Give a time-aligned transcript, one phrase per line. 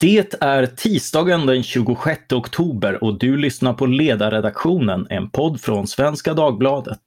[0.00, 6.34] Det är tisdagen den 26 oktober och du lyssnar på Ledarredaktionen, en podd från Svenska
[6.34, 7.00] Dagbladet.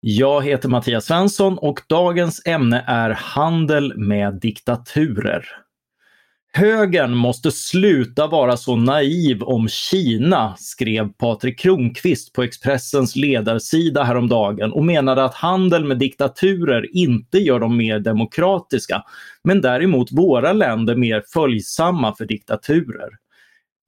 [0.00, 5.44] Jag heter Mattias Svensson och dagens ämne är handel med diktaturer.
[6.52, 14.72] Högern måste sluta vara så naiv om Kina, skrev Patrik Kronqvist på Expressens ledarsida häromdagen
[14.72, 19.02] och menade att handel med diktaturer inte gör dem mer demokratiska,
[19.44, 23.10] men däremot våra länder mer följsamma för diktaturer.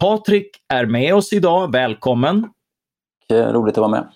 [0.01, 2.49] Patrik är med oss idag, välkommen!
[3.31, 4.09] Roligt att vara med.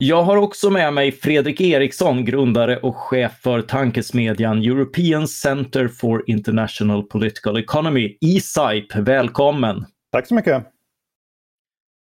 [0.00, 6.24] Jag har också med mig Fredrik Eriksson, grundare och chef för tankesmedjan European Center for
[6.30, 8.96] International Political Economy, ESIP.
[8.96, 9.84] Välkommen!
[10.12, 10.64] Tack så mycket!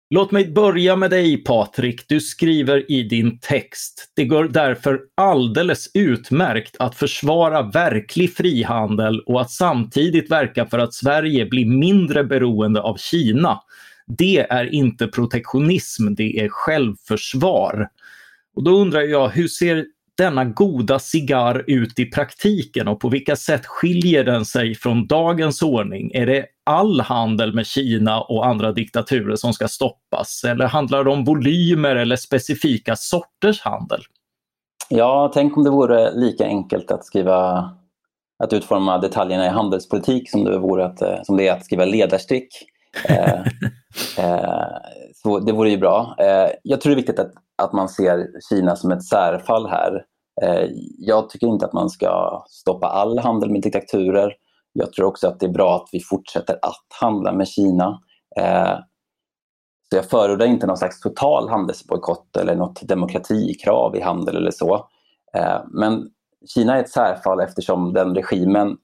[0.09, 2.08] Låt mig börja med dig Patrik.
[2.08, 4.12] Du skriver i din text.
[4.15, 10.93] Det går därför alldeles utmärkt att försvara verklig frihandel och att samtidigt verka för att
[10.93, 13.59] Sverige blir mindre beroende av Kina.
[14.08, 17.90] Det är inte protektionism, det är självförsvar.
[18.56, 19.86] Och då undrar jag, hur ser
[20.18, 25.62] denna goda cigarr ut i praktiken och på vilka sätt skiljer den sig från dagens
[25.62, 26.12] ordning?
[26.14, 30.44] Är det all handel med Kina och andra diktaturer som ska stoppas?
[30.44, 34.02] Eller handlar det om volymer eller specifika sorters handel?
[34.90, 37.70] Ja, tänk om det vore lika enkelt att skriva
[38.44, 41.86] att utforma detaljerna i handelspolitik som det, vore att, eh, som det är att skriva
[41.86, 42.48] ledarstick.
[43.10, 43.40] Eh,
[44.18, 44.77] eh,
[45.15, 46.15] så det vore ju bra.
[46.20, 50.05] Eh, jag tror det är viktigt att, att man ser Kina som ett särfall här.
[50.41, 54.34] Eh, jag tycker inte att man ska stoppa all handel med diktaturer.
[54.74, 58.02] Jag tror också att det är bra att vi fortsätter att handla med Kina.
[58.40, 58.77] Eh,
[59.90, 64.88] så jag förordar inte någon slags total handelsbojkott eller något demokratikrav i handel eller så.
[65.38, 66.09] Eh, men
[66.53, 68.78] Kina är ett särfall eftersom den regimen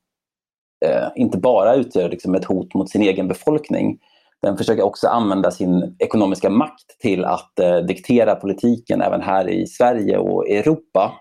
[0.85, 3.97] eh, inte bara utgör liksom ett hot mot sin egen befolkning.
[4.41, 9.67] Den försöker också använda sin ekonomiska makt till att eh, diktera politiken även här i
[9.67, 11.13] Sverige och Europa.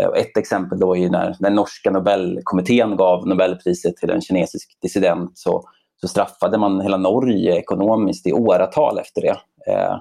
[0.00, 5.38] Eh, ett exempel då är när den norska Nobelkommittén gav Nobelpriset till en kinesisk dissident
[5.38, 5.64] så,
[6.00, 9.36] så straffade man hela Norge ekonomiskt i åratal efter det.
[9.72, 9.98] Eh,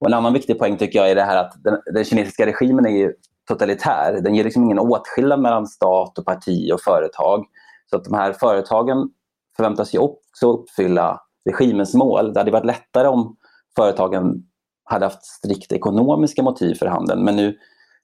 [0.00, 2.86] och en annan viktig poäng tycker jag är det här att den, den kinesiska regimen
[2.86, 3.12] är
[3.48, 4.20] totalitär.
[4.22, 7.44] Den ger liksom ingen åtskillnad mellan stat och parti och företag.
[7.90, 9.08] Så att de här företagen
[9.56, 12.32] förväntas ju också uppfylla regimens mål.
[12.32, 13.36] Det hade varit lättare om
[13.76, 14.44] företagen
[14.84, 17.24] hade haft strikt ekonomiska motiv för handeln.
[17.24, 17.56] Men nu,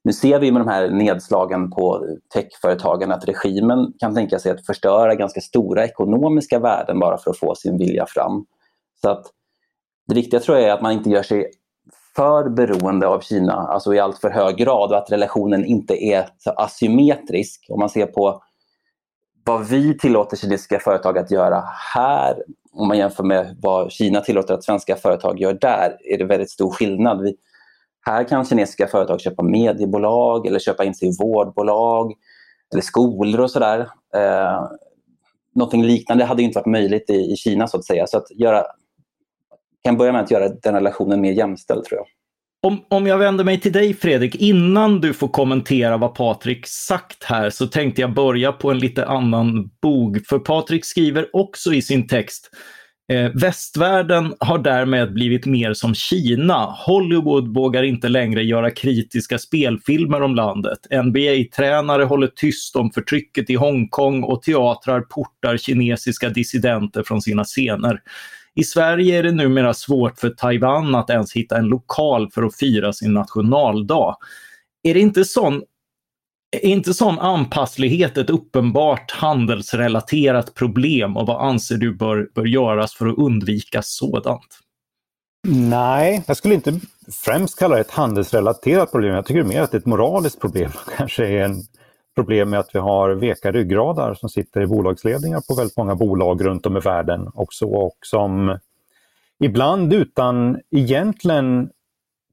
[0.04, 4.66] nu ser vi med de här nedslagen på techföretagen att regimen kan tänka sig att
[4.66, 8.46] förstöra ganska stora ekonomiska värden bara för att få sin vilja fram.
[9.00, 9.26] Så att
[10.08, 11.50] det viktiga tror jag är att man inte gör sig
[12.16, 16.28] för beroende av Kina, alltså i allt för hög grad och att relationen inte är
[16.38, 17.66] så asymmetrisk.
[17.68, 18.42] Om man ser på
[19.44, 24.54] vad vi tillåter kinesiska företag att göra här, om man jämför med vad Kina tillåter
[24.54, 27.22] att svenska företag gör där, är det väldigt stor skillnad.
[27.22, 27.36] Vi,
[28.06, 32.12] här kan kinesiska företag köpa mediebolag eller köpa in sig i vårdbolag
[32.72, 33.80] eller skolor och sådär.
[34.14, 34.68] Eh,
[35.54, 38.06] någonting liknande hade inte varit möjligt i, i Kina så att säga.
[38.06, 38.64] Så att göra,
[39.84, 42.06] kan börja med att göra den relationen mer jämställd tror jag.
[42.64, 47.24] Om, om jag vänder mig till dig Fredrik, innan du får kommentera vad Patrik sagt
[47.24, 50.26] här så tänkte jag börja på en lite annan bog.
[50.26, 52.50] För Patrik skriver också i sin text
[53.12, 56.76] eh, Västvärlden har därmed blivit mer som Kina.
[56.86, 60.78] Hollywood vågar inte längre göra kritiska spelfilmer om landet.
[60.90, 68.00] NBA-tränare håller tyst om förtrycket i Hongkong och teatrar portar kinesiska dissidenter från sina scener.
[68.54, 72.56] I Sverige är det numera svårt för Taiwan att ens hitta en lokal för att
[72.56, 74.16] fira sin nationaldag.
[74.82, 75.62] Är det inte sån
[76.62, 82.94] är inte sån anpasslighet ett uppenbart handelsrelaterat problem och vad anser du bör, bör göras
[82.94, 84.60] för att undvika sådant?
[85.48, 86.80] Nej, jag skulle inte
[87.12, 89.14] främst kalla det ett handelsrelaterat problem.
[89.14, 90.70] Jag tycker mer att det är ett moraliskt problem.
[90.96, 91.62] Kanske är en
[92.14, 96.44] problem med att vi har veka ryggradar som sitter i bolagsledningar på väldigt många bolag
[96.44, 98.58] runt om i världen också och som
[99.40, 101.70] ibland utan egentligen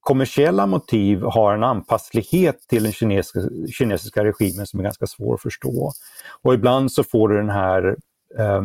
[0.01, 3.39] kommersiella motiv har en anpasslighet till den kinesiska,
[3.73, 5.91] kinesiska regimen som är ganska svår att förstå.
[6.41, 7.95] Och ibland så får du den här
[8.37, 8.61] eh,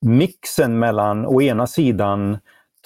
[0.00, 2.38] mixen mellan å ena sidan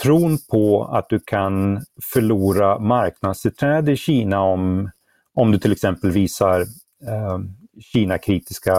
[0.02, 4.90] tron på att du kan förlora marknadstillträde i Kina om,
[5.34, 6.60] om du till exempel visar
[7.06, 7.38] eh,
[7.80, 8.72] Kina-kritiska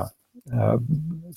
[0.54, 0.80] eh,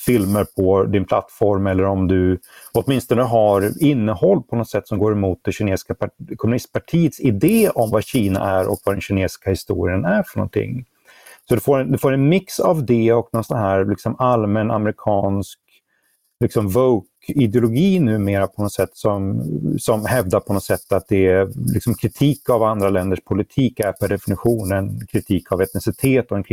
[0.07, 2.41] filmer på din plattform eller om du
[2.73, 5.95] åtminstone har innehåll på något sätt som går emot det kinesiska
[6.37, 10.85] kommunistpartiets idé om vad Kina är och vad den kinesiska historien är för någonting.
[11.49, 14.17] Så du får en, du får en mix av det och någon sån här liksom
[14.19, 15.59] allmän amerikansk
[16.41, 16.69] liksom
[17.21, 19.43] woke-ideologi numera på något sätt som,
[19.79, 23.93] som hävdar på något sätt att det är liksom kritik av andra länders politik är
[23.93, 26.45] per definition en kritik av etnicitet och en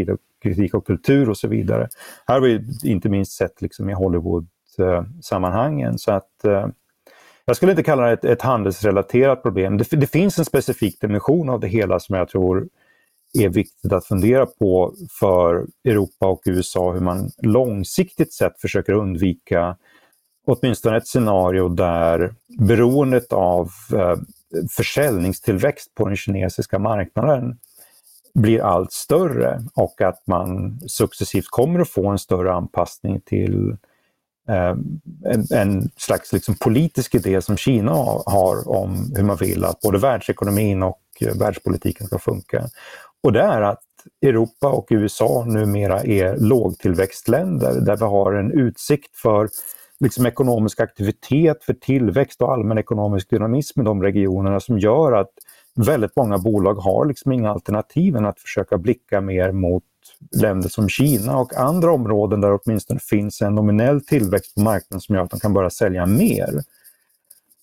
[0.44, 1.88] kritik av kultur och så vidare.
[2.28, 5.98] Här har vi inte minst sett liksom i Hollywood-sammanhangen.
[5.98, 6.68] Så att eh,
[7.46, 9.78] jag skulle inte kalla det ett, ett handelsrelaterat problem.
[9.78, 12.68] Det, det, finns en specifik dimension av det hela som jag tror
[13.34, 19.78] är viktigt att fundera på för Europa och USA, hur man långsiktigt sett försöker undvika
[20.48, 24.16] åtminstone ett scenario där beroendet av eh,
[24.70, 27.58] försäljningstillväxt på den kinesiska marknaden
[28.34, 33.78] blir allt större och att man successivt kommer att få en större anpassning till
[34.50, 34.76] eh,
[35.26, 37.92] en, en, slags liksom politisk idé som Kina
[38.26, 42.70] har om hur man vill att både världsekonomin och eh, världspolitiken ska funka.
[43.24, 43.84] Och det är att
[44.22, 49.50] Europa och USA numera är lågtillväxtländer där vi har en utsikt för
[50.00, 55.32] liksom ekonomisk aktivitet, för tillväxt och allmän ekonomisk dynamism i de regionerna som gör att
[55.76, 59.84] väldigt många bolag har liksom inga alternativ än att försöka blicka mer mot
[60.32, 65.16] länder som Kina och andra områden där åtminstone finns en nominell tillväxt på marknaden som
[65.16, 66.64] gör att de kan börja sälja mer.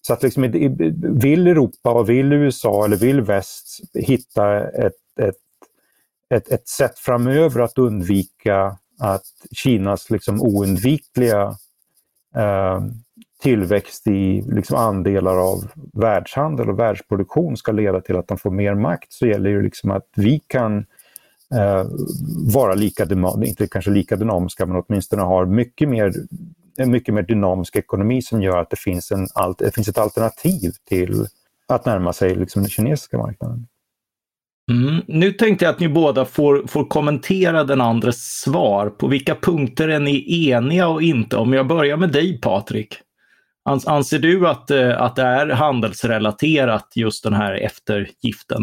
[0.06, 0.50] Så att liksom,
[1.20, 5.37] vill Europa och vill USA eller vill väst hitta ett, ett
[6.34, 11.56] ett, ett sätt framöver att undvika att Kinas liksom oundvikliga
[12.36, 12.81] Eh,
[13.42, 18.75] tillväxt i liksom andelar av världshandel och världsproduktion ska leda till att de får mer
[18.75, 20.78] makt så gäller det liksom att vi kan
[21.54, 21.84] eh,
[22.54, 23.06] vara lika,
[23.44, 26.12] inte kanske lika dynamiska, men åtminstone har mycket mer,
[26.76, 29.26] en mycket mer dynamisk ekonomi som gör att det finns, en,
[29.58, 31.26] det finns ett alternativ till
[31.69, 33.66] att närma sig liksom den kinesiska marknaden.
[34.72, 35.02] Mm.
[35.06, 38.90] Nu tänkte jag att ni båda får, får kommentera den andres svar.
[38.90, 41.37] På vilka punkter är ni eniga och inte?
[41.37, 42.99] Om jag börjar med dig Patrik.
[43.87, 48.62] Anser du att, eh, att det är handelsrelaterat just den här eftergiften?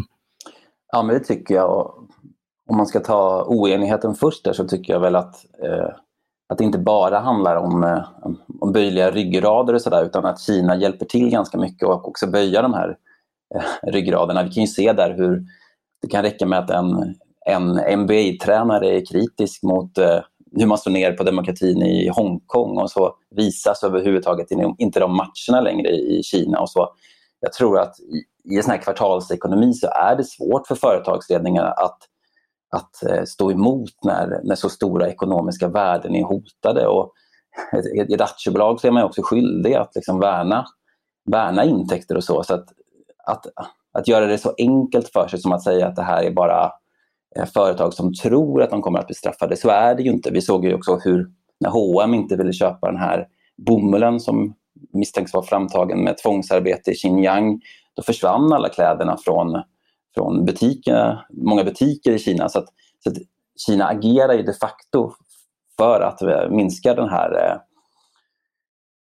[0.92, 1.94] Ja, men det tycker jag.
[2.69, 5.89] Om man ska ta oenigheten först där så tycker jag väl att, eh,
[6.50, 8.03] att det inte bara handlar om, eh,
[8.59, 12.62] om böjliga ryggrader och sådär utan att Kina hjälper till ganska mycket och också böja
[12.62, 12.98] de här
[13.56, 14.44] eh, ryggraderna.
[14.44, 15.45] Vi kan ju se där hur
[16.01, 17.15] det kan räcka med att en,
[17.45, 20.19] en NBA-tränare är kritisk mot eh,
[20.56, 25.62] hur man står ner på demokratin i Hongkong och så visas överhuvudtaget inte de matcherna
[25.62, 26.59] längre i Kina.
[26.59, 26.94] och så.
[27.39, 31.65] Jag tror att i, i en sån här kvartalsekonomi så är det svårt för företagsledningar
[31.65, 31.98] att,
[32.75, 36.88] att eh, stå emot när, när så stora ekonomiska värden är hotade.
[36.88, 37.13] Och
[38.09, 40.65] i ett aktiebolag så är man också skyldig att liksom värna,
[41.31, 42.44] värna intäkter och så.
[42.44, 42.65] så att,
[43.25, 43.45] att
[43.93, 46.71] att göra det så enkelt för sig som att säga att det här är bara
[47.35, 49.55] eh, företag som tror att de kommer att bli straffade.
[49.55, 50.31] Så är det ju inte.
[50.31, 51.27] Vi såg ju också hur
[51.59, 53.27] när H&M inte ville köpa den här
[53.57, 54.53] bomullen som
[54.93, 57.61] misstänks vara framtagen med tvångsarbete i Xinjiang,
[57.93, 59.61] då försvann alla kläderna från,
[60.15, 62.49] från butiker, många butiker i Kina.
[62.49, 62.65] Så, att,
[63.03, 63.17] så att
[63.67, 65.11] Kina agerar ju de facto
[65.77, 67.57] för att eh, minska den här eh,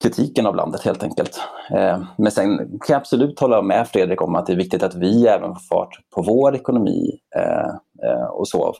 [0.04, 1.40] kritiken av landet helt enkelt.
[1.72, 4.96] Eh, men sen kan jag absolut hålla med Fredrik om att det är viktigt att
[4.96, 8.76] vi även får fart på vår ekonomi eh, eh, och så,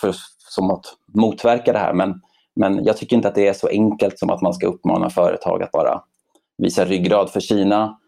[0.00, 0.14] för,
[0.48, 0.84] som att
[1.14, 1.92] motverka det här.
[1.92, 2.20] Men,
[2.56, 5.62] men jag tycker inte att det är så enkelt som att man ska uppmana företag
[5.62, 6.02] att bara
[6.58, 7.98] visa ryggrad för Kina.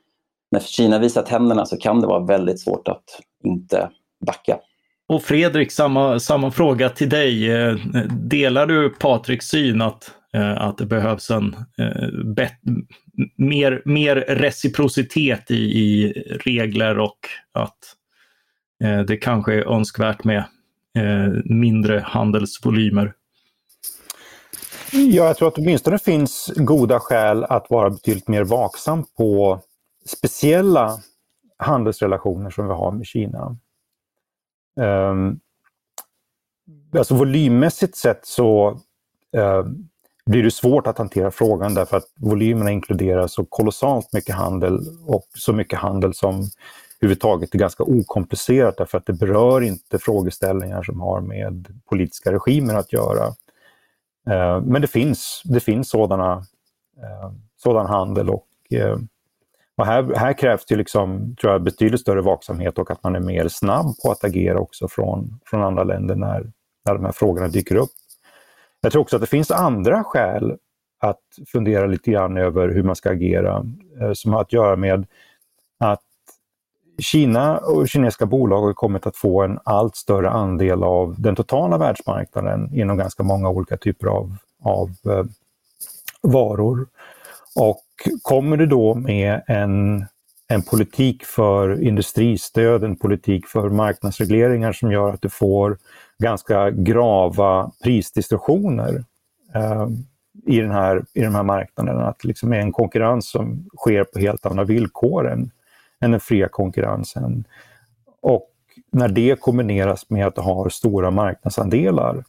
[0.51, 3.05] När Kina visar tänderna så kan det vara väldigt svårt att
[3.45, 3.91] inte
[4.27, 4.59] backa.
[5.09, 7.53] Och Fredrik, samma, samma fråga till dig.
[7.53, 7.75] Eh,
[8.11, 12.09] delar du Patriks syn att Eh, att det behövs en eh,
[13.37, 16.13] mer, mer reciprocitet i, i,
[16.45, 17.19] regler och
[17.53, 17.79] att
[18.85, 20.45] eh, det kanske är önskvärt med
[20.99, 23.15] eh, mindre handelsvolymer.
[24.93, 29.61] Ja, jag tror att det åtminstone finns goda skäl att vara betydligt mer vaksam på
[30.07, 30.99] speciella
[31.59, 33.57] handelsrelationer som vi har med Kina.
[34.81, 35.41] Um,
[36.99, 38.81] alltså volymmässigt sett så
[39.37, 39.90] um,
[40.27, 45.25] blir det svårt att hantera frågan därför att volymerna inkluderar så kolossalt mycket handel och
[45.35, 46.51] så mycket handel som
[47.01, 52.75] överhuvudtaget är ganska okomplicerat därför att det berör inte frågeställningar som har med politiska regimer
[52.75, 53.27] att göra.
[54.31, 56.33] Eh, men det finns, det finns sådana,
[57.03, 58.97] eh, sådan handel och, eh,
[59.77, 63.21] och här, här krävs det liksom, tror jag, betydligt större vaksamhet och att man är
[63.21, 66.53] mer snabb på att agera också från, från andra länder när,
[66.87, 67.91] när de här frågorna dyker upp.
[68.81, 70.57] Jag tror också att det finns andra skäl
[71.01, 73.67] att fundera lite grann över hur man ska agera,
[74.01, 75.07] eh, som har att göra med
[75.79, 76.01] att
[76.99, 81.79] Kina och kinesiska bolag har kommit att få en allt större andel av den totala
[81.79, 85.25] världsmarknaden inom ganska många olika typer av, av eh,
[86.21, 86.87] varor.
[87.57, 87.85] Och
[88.23, 90.07] kommer det då med en,
[90.49, 95.79] en politik för industristöd, en politik för marknadsregleringar som gör att du får
[96.21, 99.05] ganska grava prisdistorsioner
[99.55, 99.89] eh,
[100.47, 101.99] i, den här, i de här marknaden.
[101.99, 105.51] Att det liksom är en konkurrens som sker på helt andra villkor än,
[106.01, 107.45] än den fria konkurrensen.
[108.23, 108.47] Och
[108.93, 112.25] när det kombineras med att det har stora marknadsandelar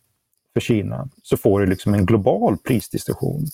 [0.53, 3.45] för Kina så får du liksom en global prisdiskussion.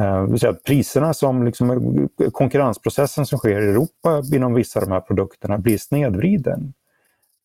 [0.00, 4.92] Uh, eh, säga priserna som liksom, konkurrensprocessen som sker i Europa inom vissa av de
[4.92, 6.72] här produkterna blir snedvriden.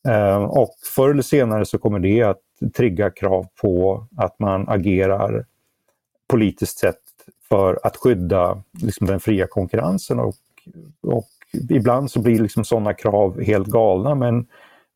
[0.08, 2.42] Eh, och förr eller senare så kommer det att
[2.76, 5.46] trigga krav på att man agerar
[6.28, 7.00] politiskt sett
[7.50, 10.36] för att skydda liksom, den fria konkurrensen och,
[11.02, 11.28] och
[11.70, 14.48] ibland så blir liksom sådana krav helt galna men,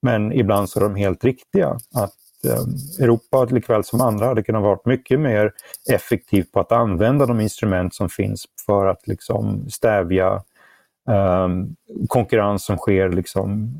[0.01, 1.77] men ibland så är de helt riktiga.
[1.93, 5.53] Att eh, Europa likväl som andra hade kunnat vara mycket mer
[5.89, 10.43] effektivt på att använda de instrument som finns för att liksom stävja
[11.09, 11.47] eh,
[12.07, 13.73] konkurrens som sker liksom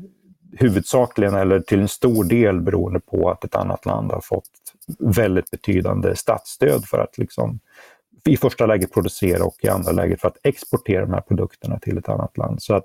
[0.52, 4.50] huvudsakligen eller till en stor del beroende på att ett annat land har fått
[4.98, 7.60] väldigt betydande statsstöd för att liksom
[8.24, 11.98] i första läget producera och i andra läget för att exportera de här produkterna till
[11.98, 12.62] ett annat land.
[12.62, 12.84] Så att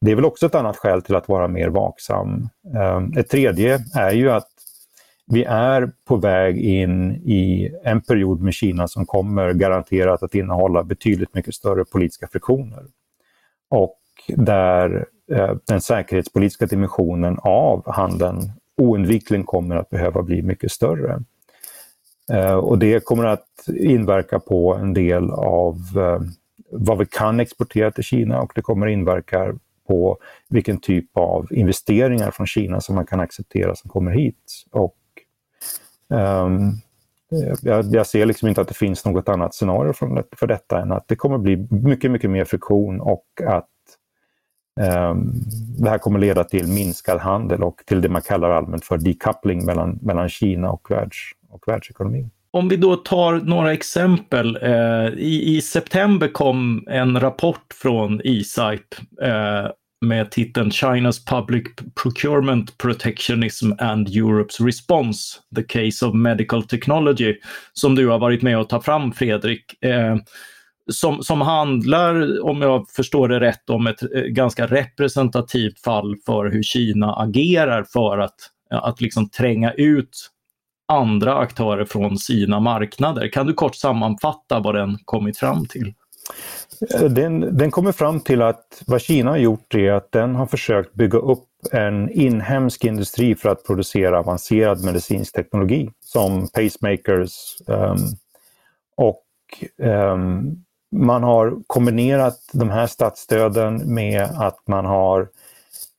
[0.00, 2.48] det är väl också ett annat skäl till att vara mer vaksam.
[2.74, 4.48] Ehm, ett tredje är ju att
[5.26, 10.82] vi är på väg in i en period med Kina som kommer garanterat att innehålla
[10.84, 12.84] betydligt mycket större politiska friktioner.
[13.70, 21.22] Och där Eh, den säkerhetspolitiska dimensionen av handeln oundvikligen kommer att behöva bli mycket större.
[22.32, 26.20] Eh, och det kommer att inverka på en del av eh,
[26.70, 29.54] vad vi kan exportera till Kina och det kommer inverka
[29.88, 34.64] på vilken typ av investeringar från Kina som man kan acceptera som kommer hit.
[34.70, 34.96] Och,
[36.08, 36.72] um,
[37.62, 39.92] jag, jag, ser liksom inte att det finns något annat scenario
[40.36, 43.68] för, detta än att det kommer bli mycket, mycket mer friktion och att
[44.80, 45.32] Ehm,
[45.78, 49.64] det här kommer leda till minskad handel och till det man kallar allmänt för decoupling
[49.64, 51.16] mellan, mellan Kina och världs,
[51.50, 52.30] och världsekonomin.
[52.50, 54.58] Om vi då tar några exempel.
[54.62, 61.64] Eh, I, I september kom en rapport från ESIPE eh, med titeln China's Public
[62.02, 67.36] Procurement Protectionism and Europe's Response, The Case of Medical Technology,
[67.72, 69.84] som du har varit med och ta fram Fredrik.
[69.84, 70.16] Eh,
[70.90, 76.50] som, som handlar, om jag förstår det rätt, om ett eh, ganska representativt fall för
[76.50, 78.36] hur Kina agerar för att,
[78.70, 80.30] att liksom tränga ut
[80.88, 83.28] andra aktörer från sina marknader.
[83.28, 85.94] Kan du kort sammanfatta vad den kommit fram till?
[86.94, 90.46] Eh, den, den kommer fram till att vad Kina har gjort är att den har
[90.46, 97.56] försökt bygga upp en inhemsk industri för att producera avancerad medicinsk teknologi som pacemakers.
[97.66, 97.96] Um,
[98.96, 99.24] och
[99.78, 105.20] um, man har kombinerat de här statsstöden med att man har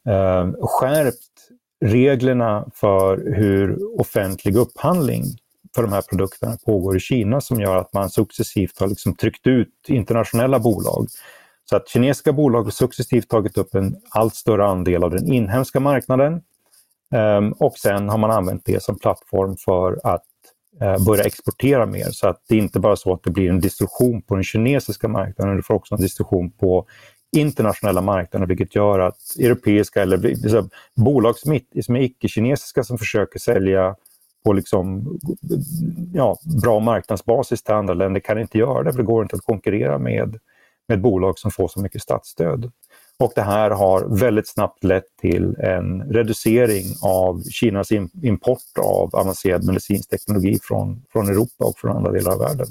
[0.07, 1.17] eh, skärpt
[1.85, 5.23] reglerna för hur offentlig upphandling
[5.75, 9.47] för de här produkterna pågår i Kina som gör att man successivt har liksom tryckt
[9.47, 11.07] ut internationella bolag.
[11.69, 15.79] Så att kinesiska bolag har successivt tagit upp en allt större andel av den inhemska
[15.79, 16.41] marknaden.
[17.15, 20.23] Um, och sen har man använt det som plattform för att
[20.81, 22.05] Eh, börja exportera mer.
[22.11, 25.07] Så att det är inte bara så att det blir en distorsion på den kinesiska
[25.07, 26.85] marknaden, du får också en distorsion på
[27.35, 33.39] internationella marknader vilket gör att europeiska eller liksom, bolag som, som är icke-kinesiska som försöker
[33.39, 33.95] sälja
[34.45, 35.17] på liksom,
[36.13, 39.41] ja, bra marknadsbasis till andra länder kan inte göra det för det går inte att
[39.41, 40.39] konkurrera med,
[40.87, 42.71] med bolag som får så mycket statsstöd.
[43.20, 47.91] Och det här har väldigt snabbt lett till en reducering av Kinas
[48.24, 52.67] import av avancerad medicinsk teknologi från, från Europa och från andra delar av världen.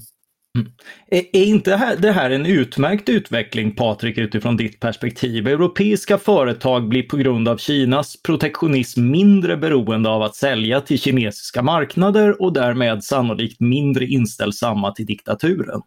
[0.58, 0.72] Mm.
[1.10, 5.46] Är inte det här en utmärkt utveckling, Patrik, utifrån ditt perspektiv?
[5.46, 11.62] Europeiska företag blir på grund av Kinas protektionism mindre beroende av att sälja till kinesiska
[11.62, 15.80] marknader och därmed sannolikt mindre inställsamma till diktaturen.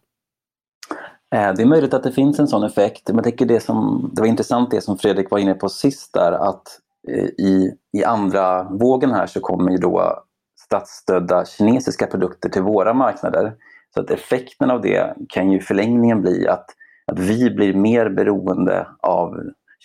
[1.34, 3.08] Eh, det är möjligt att det finns en sån effekt.
[3.08, 6.32] Men jag det, som, det var intressant det som Fredrik var inne på sist där,
[6.32, 10.22] att eh, i, i andra vågen här så kommer ju då
[10.66, 13.54] statsstödda kinesiska produkter till våra marknader.
[13.94, 16.66] Så att effekten av det kan ju i förlängningen bli att,
[17.12, 19.34] att vi blir mer beroende av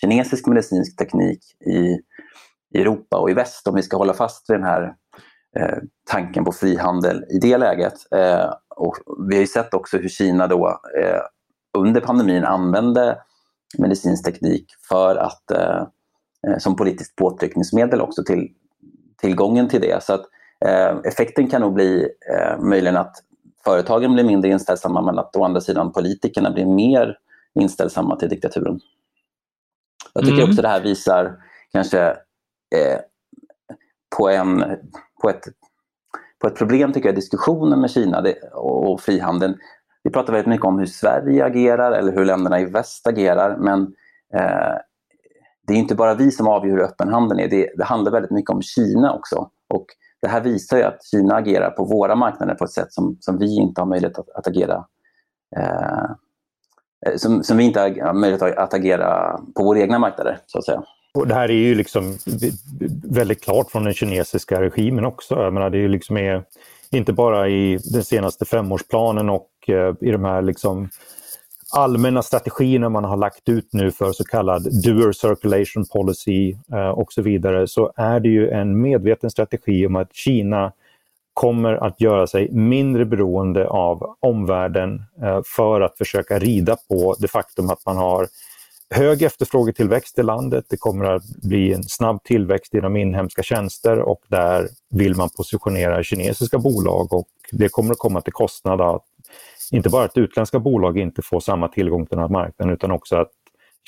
[0.01, 1.97] kinesisk medicinsk teknik i,
[2.77, 4.93] i Europa och i väst om vi ska hålla fast vid den här
[5.59, 5.77] eh,
[6.11, 7.93] tanken på frihandel i det läget.
[8.15, 8.97] Eh, och
[9.29, 10.67] vi har ju sett också hur Kina då
[11.01, 11.21] eh,
[11.77, 13.17] under pandemin använde
[13.77, 15.85] medicinsk teknik för att eh,
[16.47, 18.47] eh, som politiskt påtryckningsmedel också till
[19.21, 20.03] tillgången till det.
[20.03, 20.25] Så att,
[20.65, 23.15] eh, effekten kan nog bli eh, möjligen att
[23.63, 27.17] företagen blir mindre inställsamma men att å andra sidan politikerna blir mer
[27.59, 28.79] inställsamma till diktaturen.
[30.13, 30.49] Jag tycker mm.
[30.49, 31.37] också det här visar
[31.71, 32.01] kanske
[32.75, 32.99] eh,
[34.17, 34.63] på, en,
[35.21, 35.43] på, ett,
[36.41, 39.57] på ett problem tycker jag, diskussionen med Kina och, och frihandeln.
[40.03, 43.81] Vi pratar väldigt mycket om hur Sverige agerar eller hur länderna i väst agerar men
[44.33, 44.77] eh,
[45.67, 47.47] det är inte bara vi som avgör hur öppen handeln är.
[47.47, 49.49] Det, det handlar väldigt mycket om Kina också.
[49.73, 49.85] Och
[50.21, 53.37] det här visar ju att Kina agerar på våra marknader på ett sätt som, som
[53.37, 54.85] vi inte har möjlighet att, att agera
[55.57, 56.03] eh,
[57.05, 60.65] eh som, som vi inte har möjlighet att agera på våra egna marknader, så att
[60.65, 60.83] säga.
[61.13, 62.17] Och det här är ju liksom
[63.03, 65.35] väldigt klart från den kinesiska regimen också.
[65.35, 66.43] Jag menar, det är ju liksom är,
[66.89, 70.89] inte bara i den senaste femårsplanen och eh, i de här liksom
[71.73, 77.13] allmänna strategierna man har lagt ut nu för så kallad dual circulation policy eh, och
[77.13, 80.71] så vidare så är det ju en medveten strategi om att Kina
[81.33, 87.27] kommer att göra sig mindre beroende av omvärlden eh, för att försöka rida på det
[87.27, 88.27] faktum att man har
[88.91, 90.65] hög efterfrågetillväxt i landet.
[90.69, 96.03] Det kommer att bli en snabb tillväxt inom inhemska tjänster och där vill man positionera
[96.03, 99.05] kinesiska bolag och det kommer att komma till kostnad att
[99.71, 103.15] inte bara att utländska bolag inte får samma tillgång till den här marknaden utan också
[103.15, 103.31] att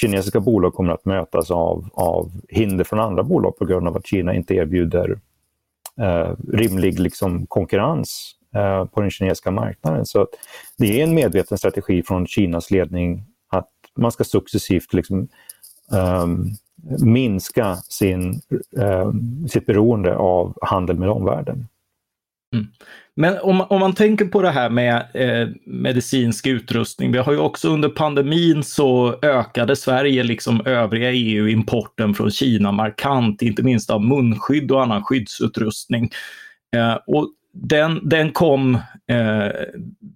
[0.01, 4.07] kinesiska bolag kommer att mötas av, av hinder från andra bolag på grund av att
[4.07, 5.19] Kina inte erbjuder
[6.01, 10.05] eh, rimlig liksom, konkurrens eh, på den kinesiska marknaden.
[10.05, 10.27] Så
[10.77, 13.25] det är en medveten strategi från Kinas ledning
[13.97, 15.27] man ska successivt liksom,
[15.91, 16.27] eh,
[17.05, 18.41] minska sin,
[18.77, 19.11] eh,
[19.49, 21.67] sitt beroende av handel med omvärlden.
[22.53, 22.67] Mm.
[23.15, 27.11] Men om, om man tänker på det här med eh, medicinsk utrustning.
[27.11, 32.71] Vi har ju också under pandemin så ökade Sverige liksom övriga EU importen från Kina
[32.71, 36.09] markant, inte minst av munskydd och annan skyddsutrustning.
[36.75, 38.75] Eh, och den, den kom
[39.07, 39.51] eh,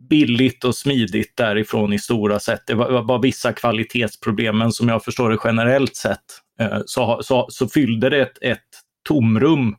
[0.09, 2.61] billigt och smidigt därifrån i stora sätt.
[2.67, 6.25] Det var, var vissa kvalitetsproblem, men som jag förstår det generellt sett
[6.59, 8.67] eh, så, så, så fyllde det ett, ett
[9.07, 9.75] tomrum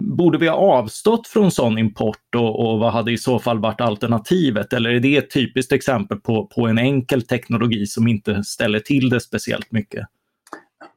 [0.00, 3.80] Borde vi ha avstått från sån import och, och, vad hade i så fall varit
[3.80, 4.72] alternativet?
[4.72, 9.08] Eller är det ett typiskt exempel på, på en enkel teknologi som inte ställer till
[9.08, 10.06] det speciellt mycket?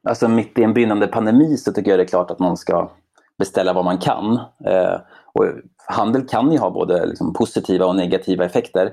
[0.08, 2.90] Alltså mitt i en brinnande pandemi så tycker jag det är klart att man ska
[3.38, 4.34] beställa vad man kan.
[4.66, 5.00] Eh,
[5.34, 5.46] och
[5.86, 8.86] handel kan ju ha både liksom, positiva och negativa effekter.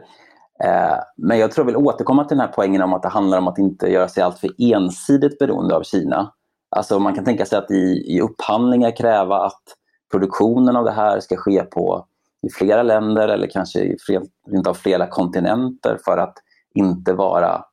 [0.64, 3.38] Eh, men jag tror jag vill återkomma till den här poängen om att det handlar
[3.38, 6.32] om att inte göra sig alltför ensidigt beroende av Kina.
[6.76, 9.64] Alltså man kan tänka sig att i, i upphandlingar kräva att
[10.12, 12.06] produktionen av det här ska ske på,
[12.48, 14.22] i flera länder eller kanske i fler,
[14.68, 16.38] av flera kontinenter för att
[16.74, 17.66] inte vara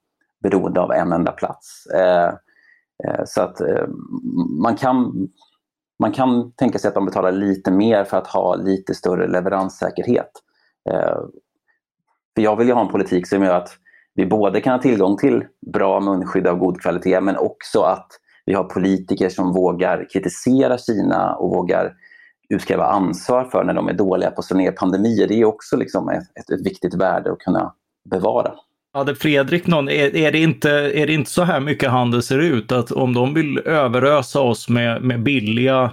[0.43, 1.87] beroende av en enda plats.
[1.87, 2.29] Eh,
[3.05, 3.87] eh, så att eh,
[4.63, 5.29] man, kan,
[5.99, 10.31] man kan tänka sig att de betalar lite mer för att ha lite större leveranssäkerhet.
[10.91, 11.19] Eh,
[12.35, 13.71] för jag vill ju ha en politik som gör att
[14.15, 18.09] vi både kan ha tillgång till bra munskydd av god kvalitet men också att
[18.47, 21.95] vi har politiker som vågar kritisera Kina och vågar
[22.49, 25.29] utkräva ansvar för när de är dåliga på att slå ner pandemier.
[25.29, 27.75] Det är också liksom ett, ett, viktigt värde att kunna
[28.11, 28.55] bevara.
[28.93, 32.39] Hade Fredrik någon, är, är, det inte, är det inte så här mycket handel ser
[32.39, 32.73] ut?
[32.73, 35.93] Att om de vill överösa oss med, med billiga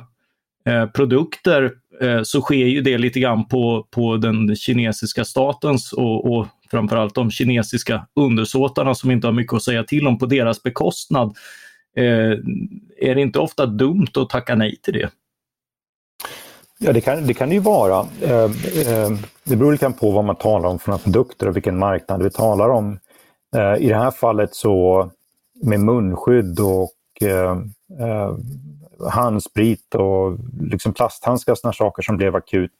[0.65, 6.37] eh, produkter eh, så sker ju det lite grann på, på den kinesiska statens och,
[6.37, 10.63] och framförallt de kinesiska undersåtarna som inte har mycket att säga till om på deras
[10.63, 11.37] bekostnad.
[11.97, 12.31] Eh,
[13.01, 15.09] är det inte ofta dumt att tacka nej till det?
[16.85, 18.05] Ja, det kan det kan ju vara.
[18.21, 19.09] Eh, eh,
[19.43, 22.29] det beror lite på vad man talar om för några produkter och vilken marknad vi
[22.29, 22.99] talar om.
[23.55, 25.09] Eh, I det här fallet så
[25.63, 27.57] med munskydd och eh,
[27.99, 28.35] eh,
[29.09, 32.71] handsprit och liksom plasthandskar och sådana saker som blev akut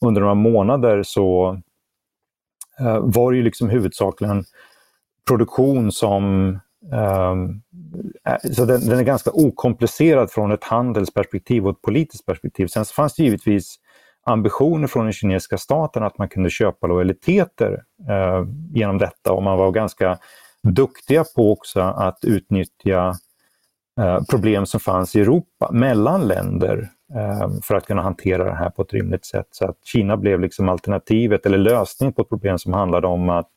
[0.00, 1.60] under några månader så
[2.80, 4.44] eh, var det ju liksom huvudsakligen
[5.28, 6.58] produktion som
[8.28, 12.66] Eh, så den, den, är ganska okomplicerad från ett handelsperspektiv och ett politiskt perspektiv.
[12.66, 13.76] Sen så fanns det givetvis
[14.26, 19.58] ambitioner från den kinesiska staten att man kunde köpa lojaliteter eh, genom detta och man
[19.58, 20.18] var ganska
[20.62, 23.14] duktiga på också att utnyttja
[24.00, 28.70] eh, problem som fanns i Europa mellan länder eh, för att kunna hantera det här
[28.70, 29.48] på ett rimligt sätt.
[29.50, 33.50] Så att Kina blev liksom alternativet eller lösningen på ett problem som handlade om att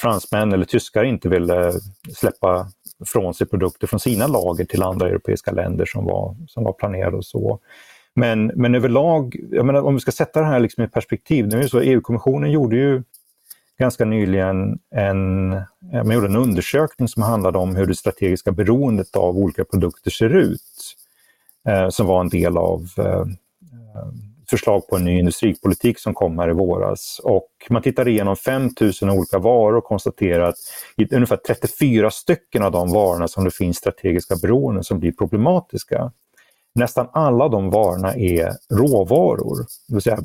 [0.00, 1.72] fransmän eller tyskar inte ville
[2.14, 2.66] släppa
[3.06, 7.16] från sig produkter från sina lager till andra europeiska länder som var, som var planerade
[7.16, 7.58] och så.
[8.14, 11.58] Men, men överlag, jag menar, om vi ska sätta det här liksom i perspektiv, nu
[11.58, 13.02] är det så EU-kommissionen gjorde ju
[13.78, 15.48] ganska nyligen en,
[15.92, 20.30] man gjorde en undersökning som handlade om hur det strategiska beroendet av olika produkter ser
[20.30, 20.96] ut.
[21.68, 24.12] Eh, som var en del av eh, eh
[24.52, 27.20] förslag på en ny industripolitik som kom här i våras.
[27.24, 30.56] Och man tittar igenom 5000 olika varor och konstaterar att
[30.96, 36.12] i ungefär 34 stycken av de varorna som det finns strategiska beroenden som blir problematiska.
[36.74, 40.18] Nästan alla de varorna är råvaror, det vill säga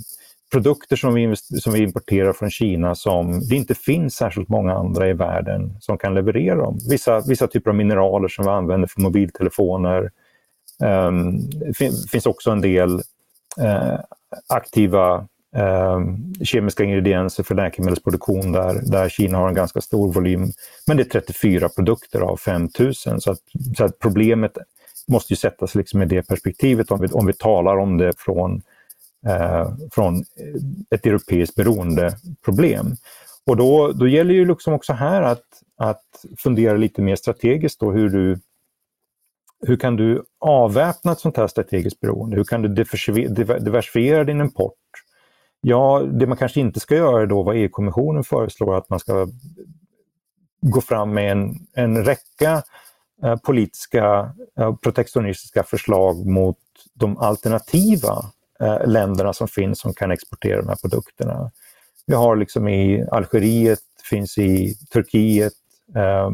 [0.51, 5.09] produkter som vi, som vi importerar från Kina som det inte finns särskilt många andra
[5.09, 6.79] i världen som kan leverera dem.
[6.89, 10.11] Vissa, vissa typer av mineraler som vi använder för mobiltelefoner.
[10.83, 13.01] Ehm, um, det finns också en del
[13.59, 13.99] eh,
[14.47, 15.99] aktiva eh,
[16.43, 20.51] kemiska ingredienser för läkemedelsproduktion där, där Kina har en ganska stor volym.
[20.87, 23.39] Men det är 34 produkter av 5000 så att,
[23.77, 24.57] så att problemet
[25.07, 28.61] måste ju sättas liksom i det perspektivet om vi, om vi talar om det från,
[29.27, 30.23] eh, från
[30.89, 32.95] ett europeiskt beroendeproblem.
[33.45, 35.43] Och då, då gäller ju liksom också här att,
[35.77, 38.39] att fundera lite mer strategiskt då hur du
[39.59, 42.35] hur kan du avväpna ett sånt här strategiskt beroende?
[42.35, 42.67] Hur kan du
[43.59, 44.73] diversifiera din import?
[45.61, 49.27] Ja, det man kanske inte ska göra är då vad EU-kommissionen föreslår, att man ska
[50.61, 52.63] gå fram med en, en räcka
[53.23, 56.57] eh, politiska eh, protektionistiska förslag mot
[56.93, 58.25] de alternativa
[58.59, 61.51] eh, länderna som finns som kan exportera de här produkterna.
[62.05, 65.53] Vi har liksom i Algeriet, finns i Turkiet,
[65.95, 66.29] eh,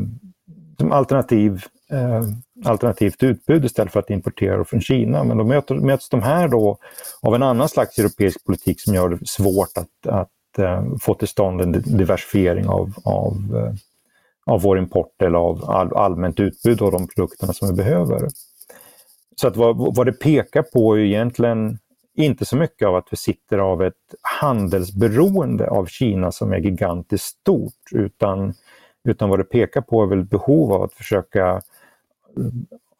[0.84, 2.22] som alternativ eh,
[2.65, 5.24] alternativt utbud istället för att importera från Kina.
[5.24, 6.78] Men då möter, möts de här då
[7.22, 11.28] av en annan slags europeisk politik som gör det svårt att, att eh, få till
[11.28, 13.74] stånd en diversifiering av, av, eh,
[14.46, 18.28] av vår import eller av all, allmänt utbud av de produkterna som vi behöver.
[19.36, 21.78] Så att vad, vad det pekar på är egentligen
[22.15, 27.26] inte så mycket av att vi sitter av ett handelsberoende av Kina som är gigantiskt
[27.26, 28.54] stort, utan,
[29.04, 31.62] utan vad det pekar på är väl behov av att försöka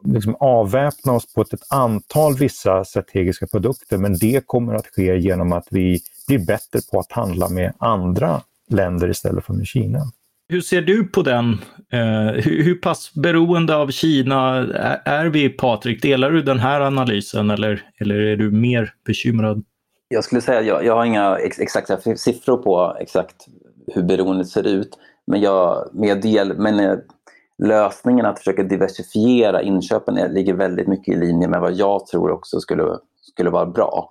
[0.06, 5.18] liksom avväpna oss på ett, ett antal vissa strategiska produkter men det kommer att ske
[5.18, 10.00] genom att vi blir bättre på att handla med andra länder istället för med Kina.
[10.48, 11.54] Hur ser du på den?
[11.92, 12.00] Eh,
[12.44, 16.02] hur, hur, pass beroende av Kina är, är vi, Patrik?
[16.02, 19.64] Delar du den här analysen eller, eller är du mer bekymrad?
[20.08, 23.36] Jag skulle säga att jag, jag har inga ex, exakta siffror på exakt
[23.94, 24.98] hur beroendet ser ut.
[25.28, 26.98] Men, jag, med del, men eh,
[27.58, 32.32] lösningen att försöka diversifiera inköpen är, ligger väldigt mycket i linje med vad jag tror
[32.32, 34.10] också skulle, skulle vara bra.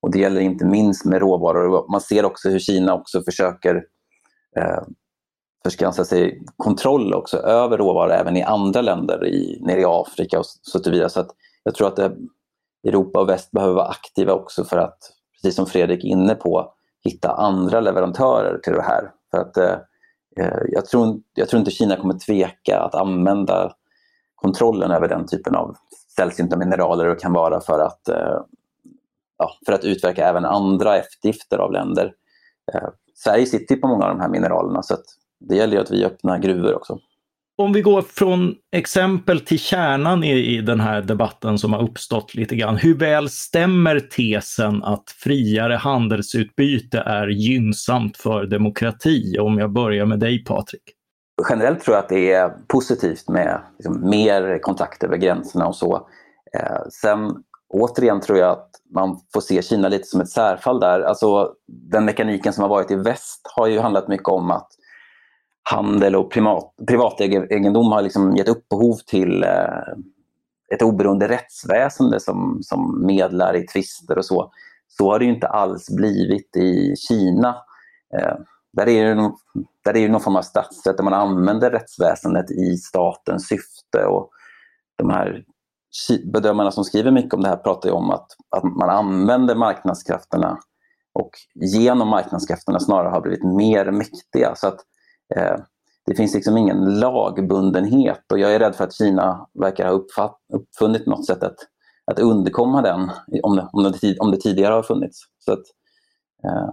[0.00, 1.90] Och Det gäller inte minst med råvaror.
[1.90, 3.84] Man ser också hur Kina också försöker
[4.56, 4.82] eh,
[5.64, 10.46] förskansa sig kontroll också över råvaror även i andra länder, i, nere i Afrika och
[10.46, 11.08] så vidare.
[11.08, 11.30] Så att
[11.62, 12.16] jag tror att det,
[12.88, 14.98] Europa och väst behöver vara aktiva också för att,
[15.32, 16.72] precis som Fredrik är inne på,
[17.04, 19.10] hitta andra leverantörer till det här.
[19.30, 19.76] För att Eh,
[20.36, 23.72] Eh, jag tror, jag tror inte Kina kommer tveka att använda
[24.34, 25.76] kontrollen över den typen av
[26.16, 28.40] sällsynta mineraler och kan vara för att, eh,
[29.38, 32.12] ja, för att utverka även andra eftergifter av länder.
[32.72, 34.96] Eh, Sverige sitter på många av de här mineralerna så
[35.40, 36.98] det gäller ju att vi öppnar gruvor också.
[37.56, 42.34] Om vi går från exempel till kärnan i, i den här debatten som har uppstått
[42.34, 42.76] lite grann.
[42.76, 49.38] Hur väl stämmer tesen att friare handelsutbyte är gynnsamt för demokrati?
[49.38, 50.82] Om jag börjar med dig Patrik.
[51.50, 56.08] Generellt tror jag att det är positivt med liksom, mer kontakt över gränserna och så.
[56.58, 57.30] Eh, sen
[57.68, 61.00] återigen tror jag att man får se Kina lite som ett särfall där.
[61.00, 61.52] Alltså,
[61.90, 64.68] den mekaniken som har varit i väst har ju handlat mycket om att
[65.70, 66.32] handel och
[66.86, 69.94] privategendom har liksom gett upphov till eh,
[70.74, 74.52] ett oberoende rättsväsende som, som medlar i tvister och så.
[74.88, 77.48] Så har det ju inte alls blivit i Kina.
[78.18, 78.34] Eh,
[78.72, 79.36] där är det någon,
[79.84, 84.04] där är det någon form av statsrätt där man använder rättsväsendet i statens syfte.
[84.06, 84.30] Och
[84.96, 85.44] de här
[86.32, 90.58] bedömarna som skriver mycket om det här pratar ju om att, att man använder marknadskrafterna
[91.12, 94.54] och genom marknadskrafterna snarare har blivit mer mäktiga.
[94.54, 94.93] Så att Eh,
[95.36, 95.56] Eh,
[96.06, 100.38] det finns liksom ingen lagbundenhet och jag är rädd för att Kina verkar ha uppfatt,
[100.52, 101.56] uppfunnit något sätt att,
[102.04, 103.10] att underkomma den
[103.42, 105.20] om det, om, det, om det tidigare har funnits.
[105.38, 105.62] Så att,
[106.44, 106.72] eh,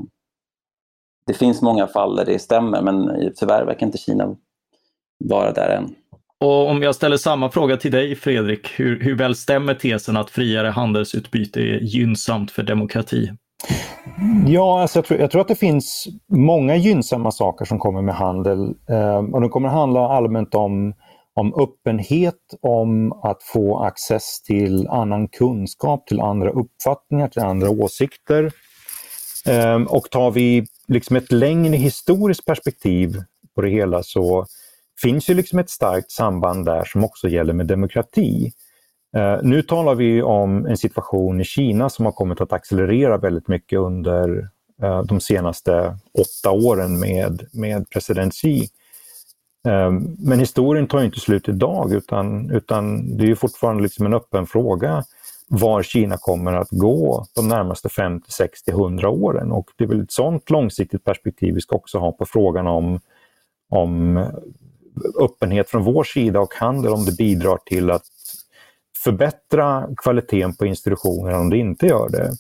[1.25, 4.35] det finns många fall där det stämmer men tyvärr verkar inte Kina
[5.19, 5.95] vara där än.
[6.39, 10.29] Och om jag ställer samma fråga till dig Fredrik, hur, hur väl stämmer tesen att
[10.29, 13.31] friare handelsutbyte är gynnsamt för demokrati?
[14.47, 18.15] Ja, alltså jag, tror, jag tror att det finns många gynnsamma saker som kommer med
[18.15, 18.75] handel.
[18.89, 20.93] Eh, och det kommer handla allmänt om,
[21.33, 28.51] om öppenhet, om att få access till annan kunskap, till andra uppfattningar, till andra åsikter.
[29.47, 33.15] Eh, och tar vi liksom ett längre historiskt perspektiv
[33.55, 34.45] på det hela så
[35.01, 38.51] finns ju liksom ett starkt samband där som också gäller med demokrati.
[39.15, 43.47] Eh, nu talar vi om en situation i Kina som har kommit att accelerera väldigt
[43.47, 44.49] mycket under
[44.81, 48.69] eh, de senaste åtta åren med, med president Xi.
[49.67, 54.45] Eh, men historien tar inte slut idag utan, utan det är fortfarande liksom en öppen
[54.45, 55.03] fråga
[55.47, 59.51] var Kina kommer att gå de närmaste 50, 60, 100 åren.
[59.51, 62.99] Och det är väl ett sådant långsiktigt perspektiv vi ska också ha på frågan om,
[63.69, 64.17] om
[65.21, 68.03] öppenhet från vår sida och handel, om det bidrar till att
[69.03, 72.31] förbättra kvaliteten på institutionerna om det inte gör det.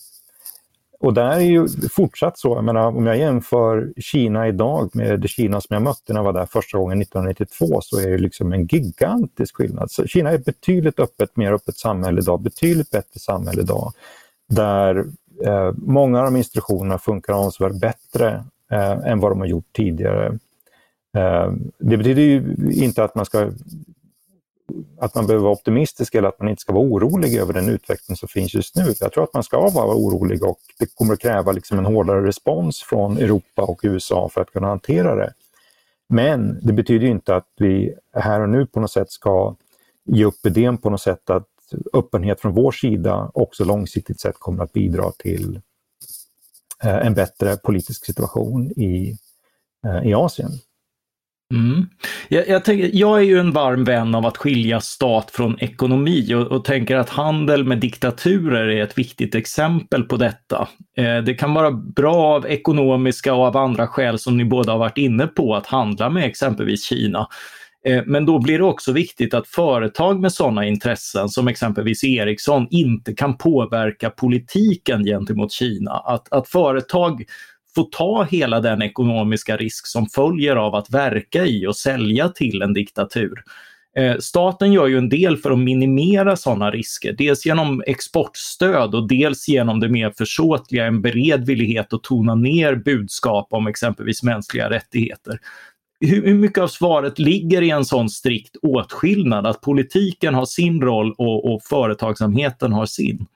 [1.01, 5.27] Och där är ju fortsatt så, jag menar, om jag jämför Kina idag med det
[5.27, 8.53] Kina som jag mötte när jag var där första gången 1992 så är det liksom
[8.53, 9.91] en gigantisk skillnad.
[9.91, 13.93] Så Kina är ett betydligt öppet, mer öppet samhälle idag, betydligt bättre samhälle idag.
[14.49, 15.05] Där
[15.45, 20.37] eh, många av de institutionerna funkar avsevärt bättre eh, än vad de har gjort tidigare.
[21.17, 23.51] Eh, det betyder ju inte att man ska
[24.99, 28.17] att man behöver vara optimistisk eller att man inte ska vara orolig över den utveckling
[28.17, 28.93] som finns just nu.
[28.99, 32.27] Jag tror att man ska vara orolig och det kommer att kräva liksom en hårdare
[32.27, 35.33] respons från Europa och USA för att kunna hantera det.
[36.09, 39.55] Men det betyder inte att vi här och nu på något sätt ska
[40.05, 41.47] ge upp idén på något sätt att
[41.93, 45.61] öppenhet från vår sida också långsiktigt sett kommer att bidra till
[46.83, 49.17] eh, en bättre politisk situation i,
[49.85, 50.51] eh, i Asien.
[51.51, 51.85] Mm.
[52.29, 56.33] Jag, jag, tänker, jag, är ju en varm vän av att skilja stat från ekonomi
[56.33, 60.67] och, och, tänker att handel med diktaturer är ett viktigt exempel på detta.
[60.97, 64.79] Eh, det kan vara bra av ekonomiska och av andra skäl som ni båda har
[64.79, 67.27] varit inne på att handla med exempelvis Kina.
[67.85, 72.67] Eh, men då blir det också viktigt att företag med sådana intressen som exempelvis Ericsson
[72.69, 75.91] inte kan påverka politiken gentemot Kina.
[75.91, 77.23] Att, att företag
[77.75, 82.61] få ta hela den ekonomiska risk som följer av att verka i och sälja till
[82.61, 83.43] en diktatur.
[83.97, 89.07] Eh, staten gör ju en del för att minimera sådana risker, dels genom exportstöd och
[89.07, 95.39] dels genom det mer försåtliga, en beredvillighet att tona ner budskap om exempelvis mänskliga rättigheter.
[95.99, 101.13] Hur mycket av svaret ligger i en sån strikt åtskillnad, att politiken har sin roll
[101.17, 103.27] och, och företagsamheten har sin?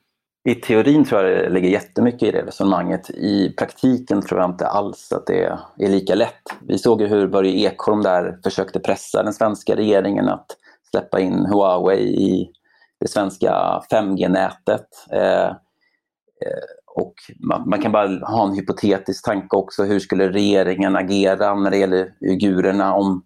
[0.48, 3.10] I teorin tror jag det ligger jättemycket i det resonemanget.
[3.10, 5.44] I praktiken tror jag inte alls att det
[5.78, 6.42] är lika lätt.
[6.62, 10.46] Vi såg ju hur Börje Ekholm där försökte pressa den svenska regeringen att
[10.92, 12.52] släppa in Huawei i
[13.00, 14.88] det svenska 5G-nätet.
[15.12, 19.84] Eh, eh, och man, man, kan bara ha en hypotetisk tanke också.
[19.84, 23.24] Hur skulle regeringen agera när det gäller uigurerna om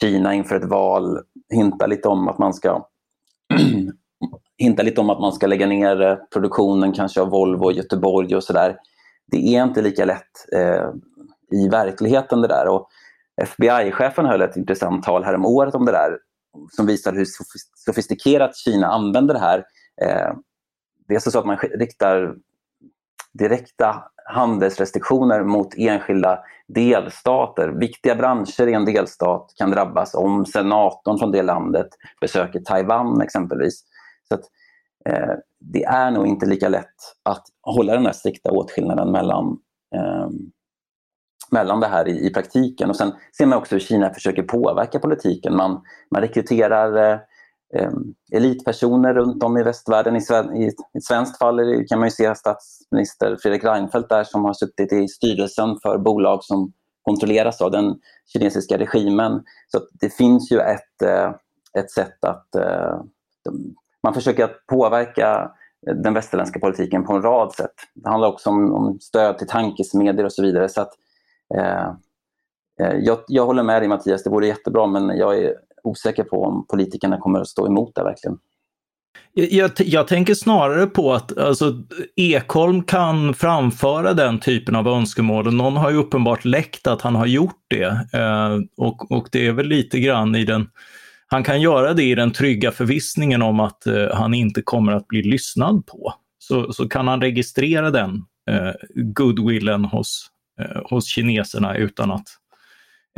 [0.00, 1.18] Kina inför ett val
[1.54, 2.86] hintar lite om att man ska
[4.58, 8.36] hintar lite om att man ska lägga ner eh, produktionen kanske av Volvo i Göteborg
[8.36, 8.76] och sådär.
[9.26, 10.90] Det är inte lika lätt eh,
[11.50, 12.68] i verkligheten det där.
[12.68, 12.88] Och
[13.42, 16.18] FBI-chefen höll ett intressant tal här om året om det där
[16.70, 17.26] som visar hur
[17.86, 19.58] sofistikerat Kina använder det här.
[20.02, 20.34] Eh,
[21.08, 22.34] det är så att man riktar
[23.32, 27.68] direkta handelsrestriktioner mot enskilda delstater.
[27.68, 31.88] Viktiga branscher i en delstat kan drabbas om senatorn från det landet
[32.20, 33.84] besöker Taiwan exempelvis.
[34.28, 34.44] Så att,
[35.08, 39.58] eh, det är nog inte lika lätt att hålla den här strikta åtskillnaden mellan,
[39.94, 40.28] eh,
[41.50, 42.90] mellan det här i, i, praktiken.
[42.90, 45.56] Och sen ser man också hur Kina försöker påverka politiken.
[45.56, 47.20] Man, man rekryterar eh,
[47.74, 47.90] eh
[48.32, 50.16] elitpersoner runt om i västvärlden.
[50.16, 54.44] I, i, I ett svenskt fall kan man ju se statsminister Fredrik Reinfeldt där som
[54.44, 56.72] har suttit i styrelsen för bolag som
[57.08, 57.96] kontrolleras av den
[58.32, 59.42] kinesiska regimen.
[59.72, 61.34] Så det finns ju ett, eh,
[61.78, 63.00] ett sätt att eh,
[64.02, 65.50] man försöker att påverka
[65.86, 67.74] den västerländska politiken på en rad sätt.
[67.94, 70.68] Det handlar också om, om stöd till tankesmedjor och så vidare.
[70.68, 70.92] Så att,
[71.54, 71.88] eh,
[72.80, 76.44] eh, jag, jag, håller med dig Mattias, det vore jättebra men jag är osäker på
[76.44, 78.38] om politikerna kommer att stå emot det verkligen.
[79.32, 81.72] Jag, jag, tänker snarare på att alltså,
[82.16, 87.14] Ekholm kan framföra den typen av önskemål och någon har ju uppenbart läckt att han
[87.14, 88.06] har gjort det.
[88.12, 90.66] Eh, och, och det är väl lite grann i den
[91.30, 95.08] han kan göra det i den trygga förvissningen om att eh, han inte kommer att
[95.08, 96.14] bli lyssnad på.
[96.38, 100.26] Så, så kan han registrera den eh, goodwillen hos,
[100.60, 102.26] eh, hos kineserna utan att,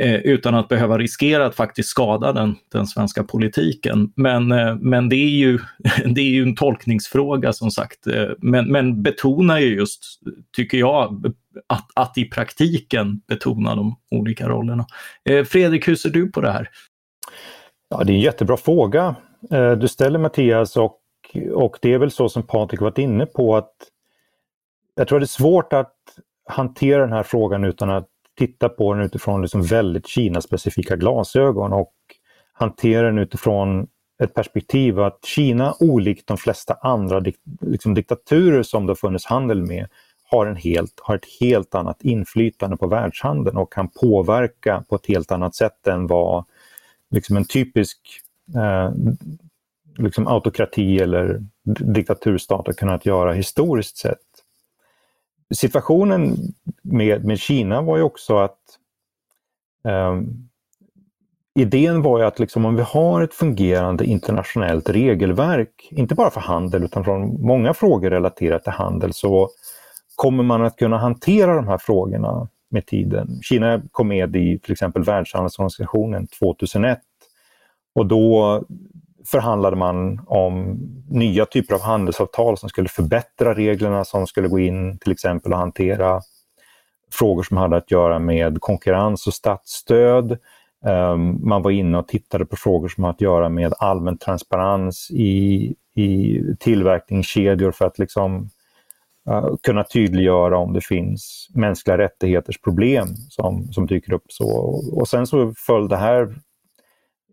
[0.01, 4.11] eh, utan att behöva riskera att faktiskt skada den, den svenska politiken.
[4.15, 5.59] Men, eh, men det, är ju,
[6.05, 8.07] det är ju en tolkningsfråga som sagt.
[8.07, 10.03] Eh, men, men betonar ju just,
[10.55, 11.33] tycker jag,
[11.67, 14.85] att, att i praktiken betona de olika rollerna.
[15.29, 16.69] Eh, Fredrik, hur ser du på det här?
[17.93, 19.15] Ja, det är en jättebra fråga.
[19.51, 20.99] Eh, du ställer Mattias och,
[21.53, 23.73] och det är väl så som Patrik varit inne på att
[24.95, 25.95] jag tror det är svårt att
[26.49, 31.93] hantera den här frågan utan att titta på den utifrån liksom väldigt Kina-specifika glasögon och
[32.53, 33.87] hantera den utifrån
[34.23, 39.25] ett perspektiv att Kina, olikt de flesta andra dik liksom diktaturer som det har funnits
[39.25, 39.87] handel med,
[40.23, 45.07] har, en helt, har ett helt annat inflytande på världshandeln och kan påverka på ett
[45.07, 46.45] helt annat sätt än vad
[47.11, 47.97] liksom en typisk
[48.55, 48.91] eh,
[49.97, 54.17] liksom autokrati eller diktaturstat har kunnat göra historiskt sett.
[55.53, 56.37] Situationen
[56.81, 58.59] med, med Kina var ju också att
[59.87, 60.21] eh,
[61.55, 66.41] idén var ju att liksom om vi har ett fungerande internationellt regelverk, inte bara för
[66.41, 69.49] handel utan från många frågor relaterat till handel, så
[70.15, 73.39] kommer man att kunna hantera de här frågorna med tiden.
[73.41, 76.99] Kina kom med i till exempel Världshandelsorganisationen 2001
[77.95, 78.63] och då
[79.25, 80.79] förhandlade man om
[81.09, 85.59] nya typer av handelsavtal som skulle förbättra reglerna, som skulle gå in till exempel och
[85.59, 86.21] hantera
[87.13, 90.37] frågor som hade att göra med konkurrens och statsstöd.
[90.85, 95.11] Ehm, man var inne och tittade på frågor som hade att göra med allmän transparens
[95.11, 98.49] i, i tillverkningskedjor för att liksom
[99.29, 104.25] uh, kunna tydliggöra om det finns mänskliga rättigheters problem som, som dyker upp.
[104.27, 104.47] Så,
[104.93, 106.21] och sen så föll det här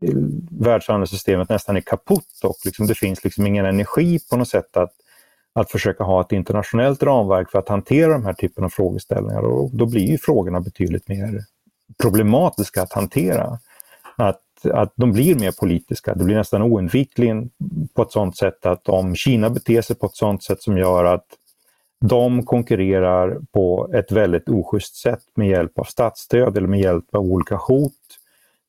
[0.00, 0.14] eh,
[0.50, 4.92] världshandelssystemet nästan är kaputt och liksom det finns liksom ingen energi på något sätt att,
[5.52, 9.70] att försöka ha ett internationellt ramverk för att hantera de här typen av frågeställningar och
[9.72, 11.44] då blir ju frågorna betydligt mer
[12.02, 13.58] problematiska att hantera.
[14.16, 17.50] Att, att de blir mer politiska, det blir nästan oundvikligen
[17.94, 21.04] på ett sådant sätt att om Kina beter sig på ett sådant sätt som gör
[21.04, 21.26] att
[22.00, 27.22] de konkurrerar på ett väldigt oschysst sätt med hjälp av statsstöd eller med hjälp av
[27.22, 27.92] olika hot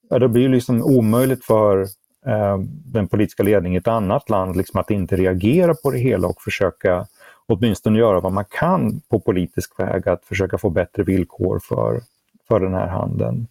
[0.09, 1.81] ja, det blir liksom omöjligt för
[2.25, 6.27] eh, den politiska ledningen i ett annat land liksom att inte reagera på det hela
[6.27, 7.07] och försöka
[7.47, 12.01] åtminstone göra vad man kan på politisk väg att försöka få bättre villkor för,
[12.47, 13.47] för den här handeln.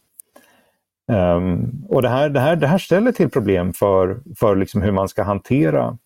[1.07, 4.93] Um, och det här, det, här, det här ställer till problem för, för liksom hur
[4.93, 5.99] man ska hantera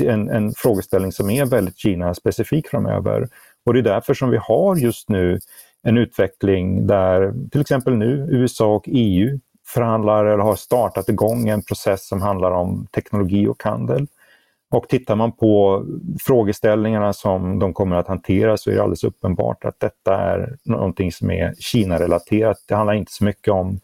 [0.00, 3.28] en, en frågeställning som är väldigt Kina-specifik framöver.
[3.66, 5.38] Och det är därför som vi har just nu
[5.82, 11.62] en utveckling där till exempel nu USA och EU förhandlar eller har startat igång en
[11.62, 14.06] process som handlar om teknologi och handel.
[14.70, 15.84] Och tittar man på
[16.20, 21.12] frågeställningarna som de kommer att hantera så är det alldeles uppenbart att detta är någonting
[21.12, 22.56] som är Kina-relaterat.
[22.68, 23.80] Det handlar inte så mycket om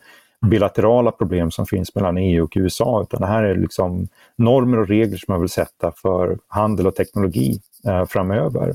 [0.46, 4.88] bilaterala problem som finns mellan EU och USA utan det här är liksom normer och
[4.88, 8.74] regler som man vill sätta för handel och teknologi eh, framöver.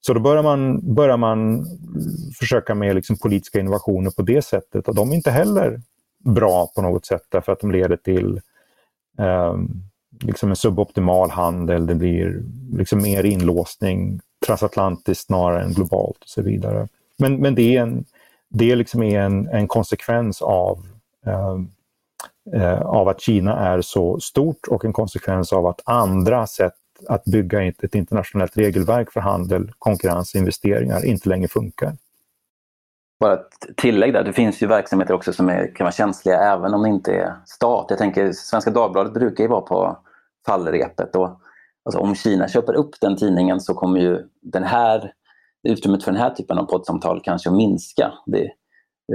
[0.00, 1.66] Så då börjar man, börjar man
[2.38, 5.80] försöka med liksom politiska innovationer på det sättet och de är inte heller
[6.24, 8.40] bra på något sätt därför att de leder till
[9.18, 9.54] eh,
[10.20, 16.42] liksom en suboptimal handel, det blir liksom mer inlåsning transatlantiskt snarare än globalt och så
[16.42, 16.88] vidare.
[17.18, 18.04] Men, men det är, en,
[18.48, 20.78] det liksom är en, en konsekvens av,
[21.26, 21.58] eh,
[22.54, 26.74] eh, av att Kina är så stort och en konsekvens av att andra sätt
[27.08, 31.92] att bygga ett internationellt regelverk för handel, konkurrens och investeringar inte längre funkar
[33.20, 34.24] bara ett tillägg där.
[34.24, 37.34] Det finns ju verksamheter också som är, kan vara känsliga även om det inte är
[37.46, 37.86] stat.
[37.88, 39.98] Jag tänker Svenska Dagbladet brukar ju vara på
[40.46, 41.16] fallrepet.
[41.16, 41.40] Och,
[41.84, 45.12] alltså, om Kina köper upp den tidningen så kommer ju den här,
[45.66, 48.12] utrymmet för den här typen av poddsamtal kanske att minska.
[48.26, 48.44] Det,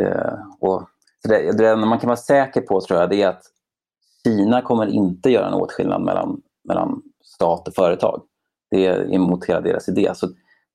[0.02, 0.90] eh, och,
[1.22, 3.44] så det, det man kan vara säker på tror jag det är att
[4.24, 8.22] Kina kommer inte göra en åtskillnad mellan, mellan stat och företag.
[8.72, 10.12] Det är emot hela deras idé.
[10.16, 10.28] Så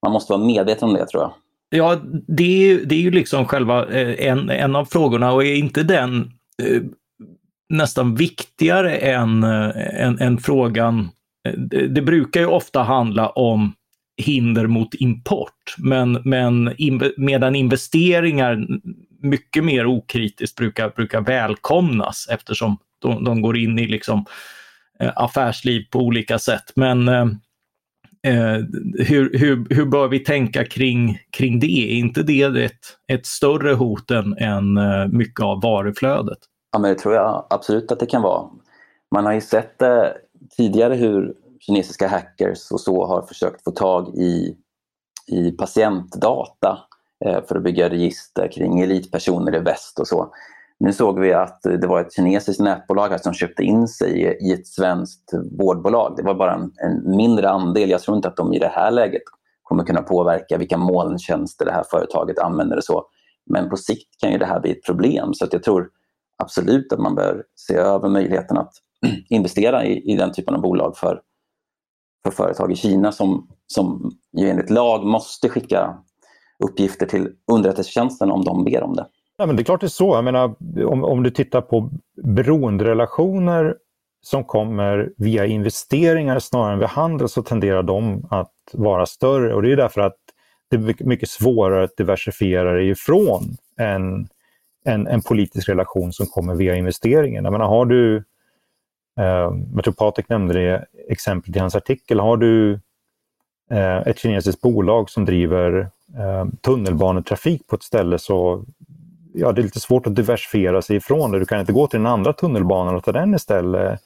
[0.03, 1.33] man måste vara medveten om det tror jag.
[1.69, 1.97] Ja,
[2.29, 5.83] det är, det är ju liksom själva eh, en, en av frågorna och är inte
[5.83, 6.21] den
[6.63, 6.83] eh,
[7.69, 11.09] nästan viktigare än, eh, än, än frågan
[11.49, 13.73] eh, det, det brukar ju ofta handla om
[14.17, 18.67] hinder mot import, men, men in, medan investeringar
[19.23, 24.25] mycket mer okritiskt brukar, brukar välkomnas eftersom de, de går in i liksom,
[25.01, 26.73] eh, affärsliv på olika sätt.
[26.77, 27.27] Men eh,
[28.27, 28.65] eh,
[28.99, 31.93] hur, hur, hur bör vi tänka kring, kring det?
[31.93, 32.73] Är inte det ett,
[33.13, 36.39] ett större hot än, än eh, mycket av varuflödet?
[36.73, 38.49] Ja, men det tror jag absolut att det kan vara.
[39.11, 40.05] Man har ju sett eh,
[40.57, 41.35] tidigare hur
[41.67, 44.57] kinesiska hackers och så har försökt få tag i,
[45.27, 46.79] i patientdata
[47.25, 50.33] eh, för att bygga register kring elitpersoner i väst och så.
[50.79, 54.67] Nu såg vi att det var ett kinesiskt nätbolag som köpte in sig i ett
[54.67, 56.15] svenskt vårdbolag.
[56.17, 57.91] Det var bara en, en, mindre andel.
[57.91, 59.23] Jag tror inte att de i det här läget
[59.63, 63.07] kommer kunna påverka vilka molntjänster det här företaget använder och så.
[63.47, 65.35] Men på sikt kan ju det här bli ett problem.
[65.35, 65.89] Så att jag tror
[66.39, 68.73] absolut att man bör se över möjligheten att
[69.29, 71.21] investera i, i den typen av bolag för,
[72.27, 75.99] för företag i Kina som, som ju enligt lag måste skicka
[76.65, 79.07] uppgifter till underrättelsetjänsten om de ber om det.
[79.37, 80.15] Ja, men det är klart det är så.
[80.15, 80.55] Jag menar,
[80.87, 81.91] om, om du tittar på
[82.23, 83.77] beroenderelationer
[84.23, 89.63] som kommer via investeringar snarare än via handel så tenderar de att vara större och
[89.63, 90.17] det är därför att
[90.71, 94.29] det är mycket svårare att diversifiera dig ifrån en,
[94.85, 97.45] en, en politisk relation som kommer via investeringen.
[97.45, 98.25] Jag menar, har du,
[99.19, 102.73] Eh, jag tror Patrik nämnde det exemplet i hans artikel, har du
[103.71, 108.65] eh, ett kinesiskt bolag som driver eh, tunnelbanetrafik på ett ställe så
[109.37, 111.39] ja, det är lite svårt att diversifiera sig ifrån det.
[111.39, 114.01] Du kan inte gå till den andra tunnelbanan och ta den istället.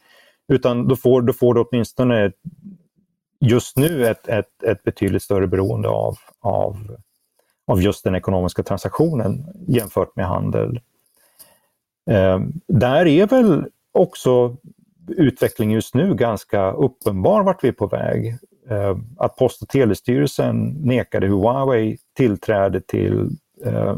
[0.48, 2.32] Utan då får, då får du åtminstone
[3.40, 6.96] just nu ett, ett, ett betydligt större beroende av, av,
[7.66, 10.80] av just den ekonomiska transaktionen jämfört med handel.
[12.11, 14.56] Eh, där är väl också
[15.16, 18.38] utvecklingen just nu ganska uppenbar vart vi är på väg.
[18.70, 23.30] Eh, att Post och telestyrelsen nekade Huawei tillträde till
[23.64, 23.96] eh,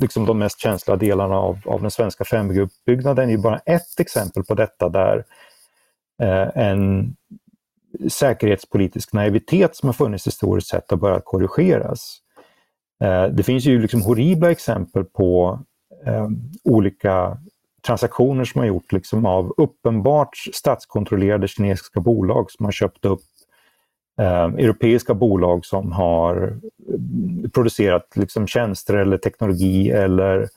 [0.00, 4.54] liksom de mest känsliga delarna av, av den svenska 5G-uppbyggnaden är bara ett exempel på
[4.54, 5.24] detta där
[6.22, 7.16] eh, en
[8.08, 12.18] säkerhetspolitisk naivitet som har funnits historiskt sett har börjat korrigeras.
[13.04, 15.60] Eh, det finns ju liksom horribla exempel på
[16.06, 16.28] eh,
[16.64, 17.38] olika
[17.86, 23.20] transaktioner som har gjort liksom av uppenbart statskontrollerade kinesiska bolag som har köpt upp
[24.20, 26.58] eh, europeiska bolag som har
[26.88, 30.48] eh, producerat liksom tjänster eller teknologi eller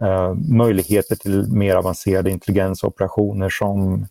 [0.00, 4.06] eh, möjligheter till mer avancerade intelligensoperationer som,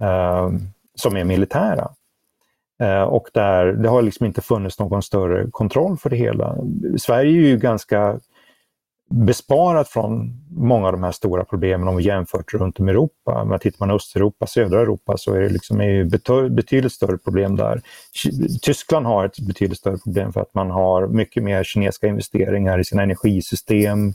[0.00, 0.50] eh,
[0.94, 1.90] som är militära.
[2.82, 6.56] Eh, och där det har liksom inte funnits någon större kontroll för det hela.
[6.98, 8.20] Sverige är ju ganska
[9.10, 13.44] besparat från många av de här stora problemen om vi jämfört runt om i Europa.
[13.44, 17.82] Men tittar man Östeuropa, södra Europa så är det liksom är betydligt större problem där.
[18.62, 22.84] Tyskland har ett betydligt större problem för att man har mycket mer kinesiska investeringar i
[22.84, 24.12] sina energisystem,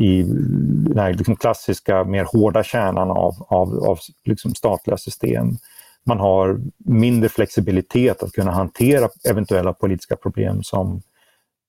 [0.00, 5.56] i den här liksom klassiska, mer hårda kärnan av, av, av liksom statliga system.
[6.06, 11.09] Man har mindre flexibilitet att kunna hantera eventuella politiska problem som Eh,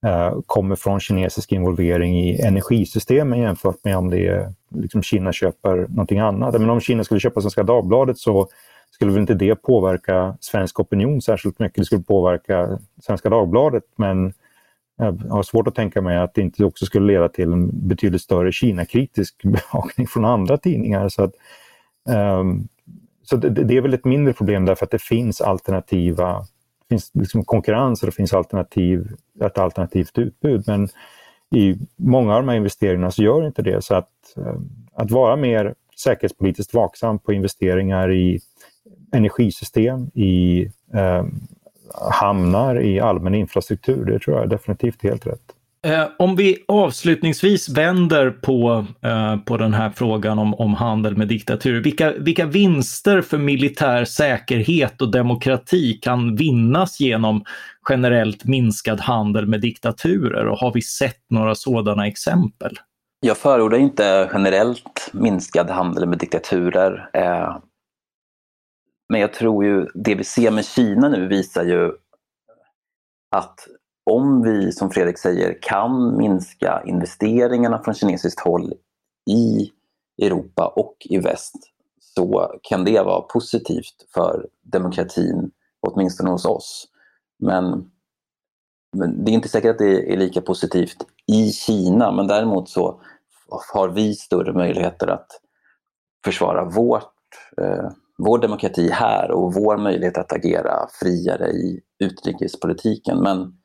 [0.05, 5.77] Eh, kommer från kinesisk involvering i energisystemen jämfört med om det är, liksom Kina köper
[5.77, 6.53] någonting annat.
[6.53, 8.47] Men om Kina skulle köpa Svenska Dagbladet så
[8.91, 11.75] skulle väl inte det påverka svensk opinion särskilt mycket.
[11.75, 14.33] Det skulle påverka Svenska Dagbladet men
[14.97, 18.21] jag har svårt att tänka mig att det inte också skulle leda till en betydligt
[18.21, 21.09] större Kina-kritisk bevakning från andra tidningar.
[21.09, 21.33] Så, att,
[22.39, 22.67] um,
[23.23, 26.45] så det, det, är väl ett mindre problem därför att det finns alternativa
[26.91, 29.07] finns liksom konkurrens och det finns alternativ,
[29.43, 30.63] ett alternativt utbud.
[30.67, 30.89] Men
[31.55, 33.83] i många av de här investeringarna så gör inte det.
[33.83, 34.55] Så att, eh,
[34.93, 38.39] att vara mer säkerhetspolitiskt vaksam på investeringar i
[39.11, 40.61] energisystem, i
[40.93, 41.25] eh,
[42.11, 45.55] hamnar, i allmän infrastruktur, det tror jag är definitivt helt rätt.
[45.83, 51.27] Eh, om vi avslutningsvis vänder på, eh, på den här frågan om, om handel med
[51.27, 51.83] diktatur.
[51.83, 57.43] Vilka, vilka vinster för militär säkerhet och demokrati kan vinnas genom
[57.89, 62.75] generellt minskad handel med diktaturer och har vi sett några sådana exempel?
[63.19, 67.09] Jag förordar inte generellt minskad handel med diktaturer.
[67.13, 67.57] Eh,
[69.09, 71.91] men jag tror ju det vi ser med Kina nu visar ju
[73.35, 73.67] att
[74.03, 78.73] om vi, som Fredrik säger, kan minska investeringarna från kinesiskt håll
[79.29, 79.71] i
[80.21, 81.55] Europa och i väst
[81.99, 86.87] så kan det vara positivt för demokratin, åtminstone hos oss.
[87.39, 87.91] Men,
[88.97, 90.97] men det är inte säkert att det är lika positivt
[91.27, 93.01] i Kina, men däremot så
[93.73, 95.27] har vi större möjligheter att
[96.25, 97.13] försvara vårt,
[97.61, 103.17] eh, vår demokrati här och vår möjlighet att agera friare i utrikespolitiken.
[103.19, 103.60] Men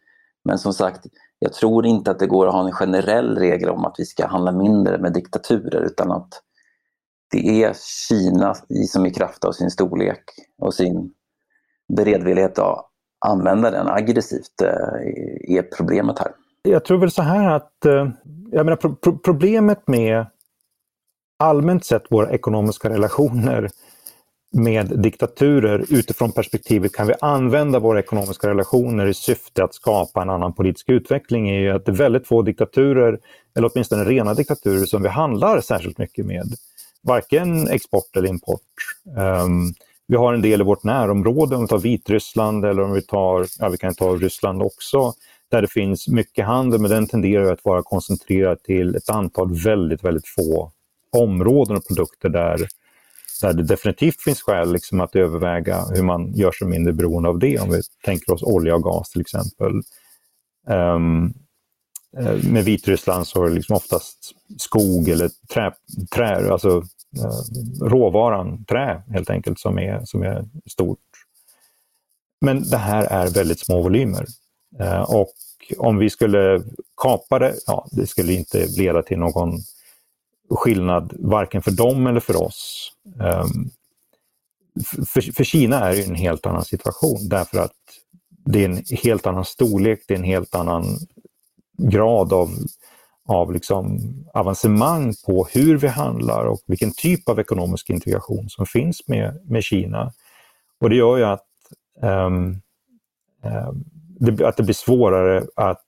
[0.47, 1.07] men som sagt,
[1.39, 4.27] jag tror inte att det går att ha en generell regel om att vi ska
[4.27, 6.29] handla mindre med diktaturer utan att
[7.31, 7.75] det är
[8.09, 8.55] Kina
[8.89, 10.23] som i kraft av sin storlek
[10.59, 11.13] och sin
[11.97, 12.87] beredvillighet att
[13.27, 16.33] använda den aggressivt eh, är problemet här.
[16.63, 18.09] Jag tror väl så här att eh,
[18.51, 20.27] jag menar, pro problemet med
[21.39, 23.69] allmänt sett våra ekonomiska relationer
[24.57, 30.31] med diktaturer utifrån perspektivet kan vi använda våra ekonomiska relationer i syfte att skapa en
[30.31, 33.19] annan politisk utveckling är ju att det är väldigt få diktaturer,
[33.57, 36.55] eller åtminstone rena diktaturer, som vi handlar särskilt mycket med.
[37.03, 38.61] Varken export eller import.
[39.17, 39.75] Um,
[40.09, 43.47] vi har en del i vårt närområde, om vi tar Vitryssland eller om vi tar,
[43.59, 45.13] ja vi kan ta Ryssland också,
[45.51, 50.05] där det finns mycket handel men den tenderar att vara koncentrerad till ett antal väldigt,
[50.05, 50.73] väldigt få
[51.13, 52.67] områden och produkter där,
[53.41, 57.39] där det definitivt finns skäl liksom att överväga hur man gör sig mindre beroende av
[57.39, 57.59] det.
[57.59, 59.73] Om vi tänker oss olja och gas till exempel.
[60.69, 61.35] Um,
[62.43, 64.19] med Vitryssland så är det liksom oftast
[64.59, 65.73] skog eller trä,
[66.15, 70.99] trä alltså uh, råvaran trä helt enkelt som är, som är stort.
[72.41, 74.27] Men det här är väldigt små volymer.
[74.81, 75.33] Uh, och
[75.79, 76.63] om vi skulle
[76.97, 79.59] kapa det, ja, det skulle inte leda till någon
[80.51, 82.93] skillnad varken för dem eller för oss.
[83.05, 83.71] Um,
[85.07, 87.73] för, för, Kina är det en helt annan situation därför att
[88.45, 90.85] det är en helt annan storlek, det är en helt annan
[91.79, 92.51] grad av,
[93.29, 93.99] av liksom
[94.35, 99.65] avancemang på hur vi handlar och vilken typ av ekonomisk integration som finns med, med
[99.65, 100.13] Kina.
[100.81, 101.47] Och det gör ju att,
[102.03, 102.61] um,
[103.43, 103.85] um,
[104.21, 105.83] det, att det blir svårare att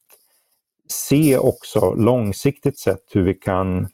[0.88, 3.88] se också långsiktigt sett hur vi kan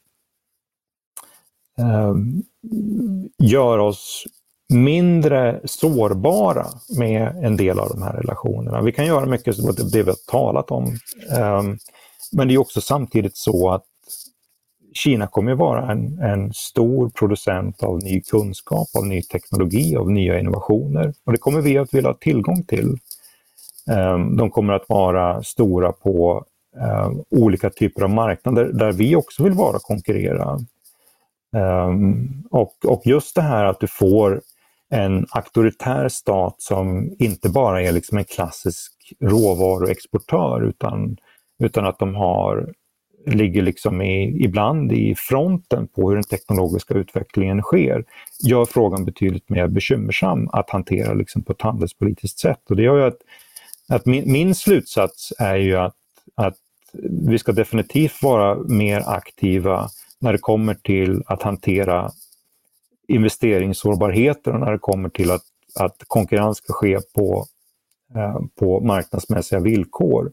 [1.79, 4.25] Ehm, um, göra oss
[4.69, 6.67] mindre sårbara
[6.99, 8.83] med en del av de här relationerna.
[8.83, 10.85] Vi kan göra mycket av det vi har talat om.
[11.37, 11.79] Ehm,
[12.33, 13.85] men det är också samtidigt så att
[14.95, 20.11] Kina kommer att vara en, en, stor producent av ny kunskap, av ny teknologi, av
[20.11, 21.15] nya innovationer.
[21.25, 22.99] Och det kommer vi att vilja ha tillgång till.
[23.91, 26.45] Ehm, de kommer att vara stora på
[27.31, 30.59] olika typer av marknader där vi också vill vara och konkurrera.
[31.55, 34.43] Ehm, och, och just det här att du får
[34.91, 41.17] en auktoritär stat som inte bara är liksom en klassisk råvaruexportör utan,
[41.59, 42.73] utan att de har,
[43.27, 48.05] ligger liksom i, ibland i fronten på hur den teknologiska utvecklingen sker,
[48.45, 52.71] gör frågan betydligt mer bekymmersam att hantera liksom på ett handelspolitiskt sätt.
[52.71, 53.19] Och det gör ju att,
[53.89, 55.97] att min, min slutsats är ju att,
[56.35, 56.55] att
[57.29, 59.89] vi ska definitivt vara mer aktiva
[60.25, 62.11] när det kommer till att hantera
[63.09, 65.43] investeringssårbarheter och när det kommer till att,
[65.81, 67.47] att konkurrens ska ske på,
[68.17, 70.33] eh, på marknadsmässiga villkor.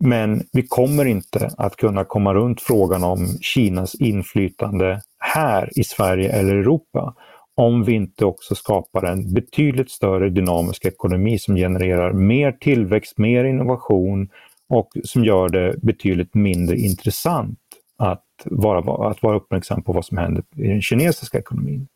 [0.00, 6.32] Men vi kommer inte att kunna komma runt frågan om Kinas inflytande här i Sverige
[6.32, 7.14] eller Europa
[7.54, 13.44] om vi inte också skapar en betydligt större dynamisk ekonomi som genererar mer tillväxt, mer
[13.44, 14.28] innovation
[14.68, 17.58] och som gör det betydligt mindre intressant
[17.96, 21.88] att vara, att vara uppmärksam på vad som händer i den kinesiska ekonomin.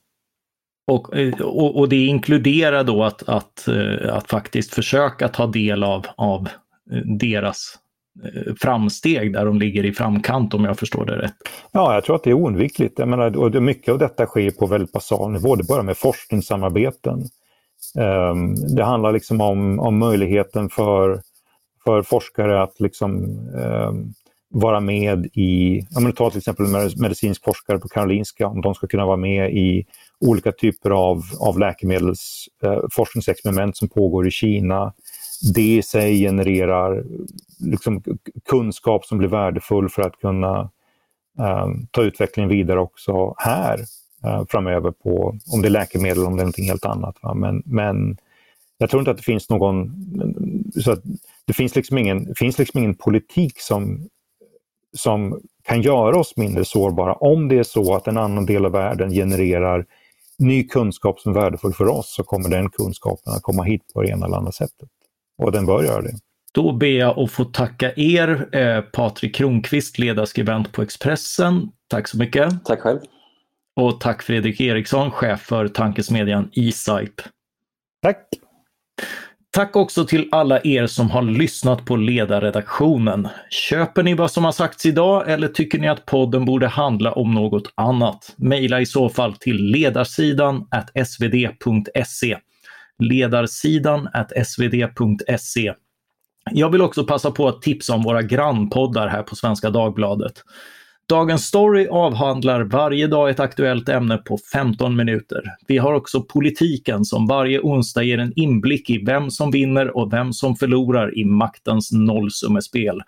[0.86, 1.09] Och,
[1.41, 6.49] och, och, det inkluderar då att, att, eh, att faktiskt försöka ta del av, av
[6.93, 7.78] eh, deras
[8.24, 11.34] eh, framsteg där de ligger i framkant om jag förstår det rätt.
[11.72, 12.99] Ja, jag tror att det är oundvikligt.
[12.99, 15.57] Jag menar, och mycket av detta sker på väldigt basal nivå.
[15.57, 17.24] Det börjar med forskningssamarbeten.
[17.99, 21.20] Um, det handlar liksom om, om möjligheten för,
[21.84, 23.24] för forskare att liksom,
[23.55, 24.12] um,
[24.51, 28.86] vara med i, om man tar till exempel medicinsk forskare på Karolinska, om de ska
[28.86, 29.86] kunna vara med i
[30.20, 34.92] olika typer av, av läkemedelsforskningsexperiment eh, som pågår i Kina.
[35.55, 37.05] Det i sig genererar
[37.59, 38.03] liksom,
[38.48, 40.70] kunskap som blir värdefull för att kunna
[41.38, 43.80] eh, ta utvecklingen vidare också här
[44.24, 47.16] eh, framöver på, om det är läkemedel, om det är någonting helt annat.
[47.22, 47.34] Va?
[47.34, 48.16] Men, men
[48.78, 49.92] jag tror inte att det finns någon,
[50.84, 50.96] så
[51.44, 54.09] det finns liksom ingen, finns liksom ingen politik som
[54.97, 58.72] som kan göra oss mindre sårbara om det är så att en annan del av
[58.72, 59.86] världen genererar
[60.38, 64.03] ny kunskap som är värdefull för oss så kommer den kunskapen att komma hit på
[64.03, 64.88] det ena eller andra sättet.
[65.38, 66.12] Och den bör göra det.
[66.53, 71.68] Då ber jag att få tacka er, eh, Patrik Kronqvist, ledarskribent på Expressen.
[71.88, 72.64] Tack så mycket.
[72.64, 72.99] Tack själv.
[73.76, 77.22] Och tack Fredrik Eriksson, chef för tankesmedjan eSipe.
[78.03, 78.28] Tack.
[79.53, 83.28] Tack också till alla er som har lyssnat på ledarredaktionen.
[83.51, 87.34] Köper ni vad som har sagts idag eller tycker ni att podden borde handla om
[87.34, 88.34] något annat?
[88.36, 90.66] Mejla i så fall till ledarsidan
[91.07, 92.38] svd.se.
[92.98, 94.09] Ledarsidan
[94.44, 95.74] svd.se.
[96.51, 100.32] Jag vill också passa på att tipsa om våra grannpoddar här på Svenska Dagbladet.
[101.11, 105.42] Dagens Story avhandlar varje dag ett aktuellt ämne på 15 minuter.
[105.66, 110.12] Vi har också Politiken som varje onsdag ger en inblick i vem som vinner och
[110.12, 113.02] vem som förlorar i maktens nollsummespel.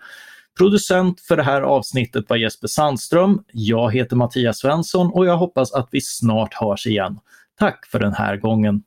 [0.57, 3.43] Producent för det här avsnittet var Jesper Sandström.
[3.51, 7.19] Jag heter Mattias Svensson och jag hoppas att vi snart hörs igen.
[7.59, 8.83] Tack för den här gången.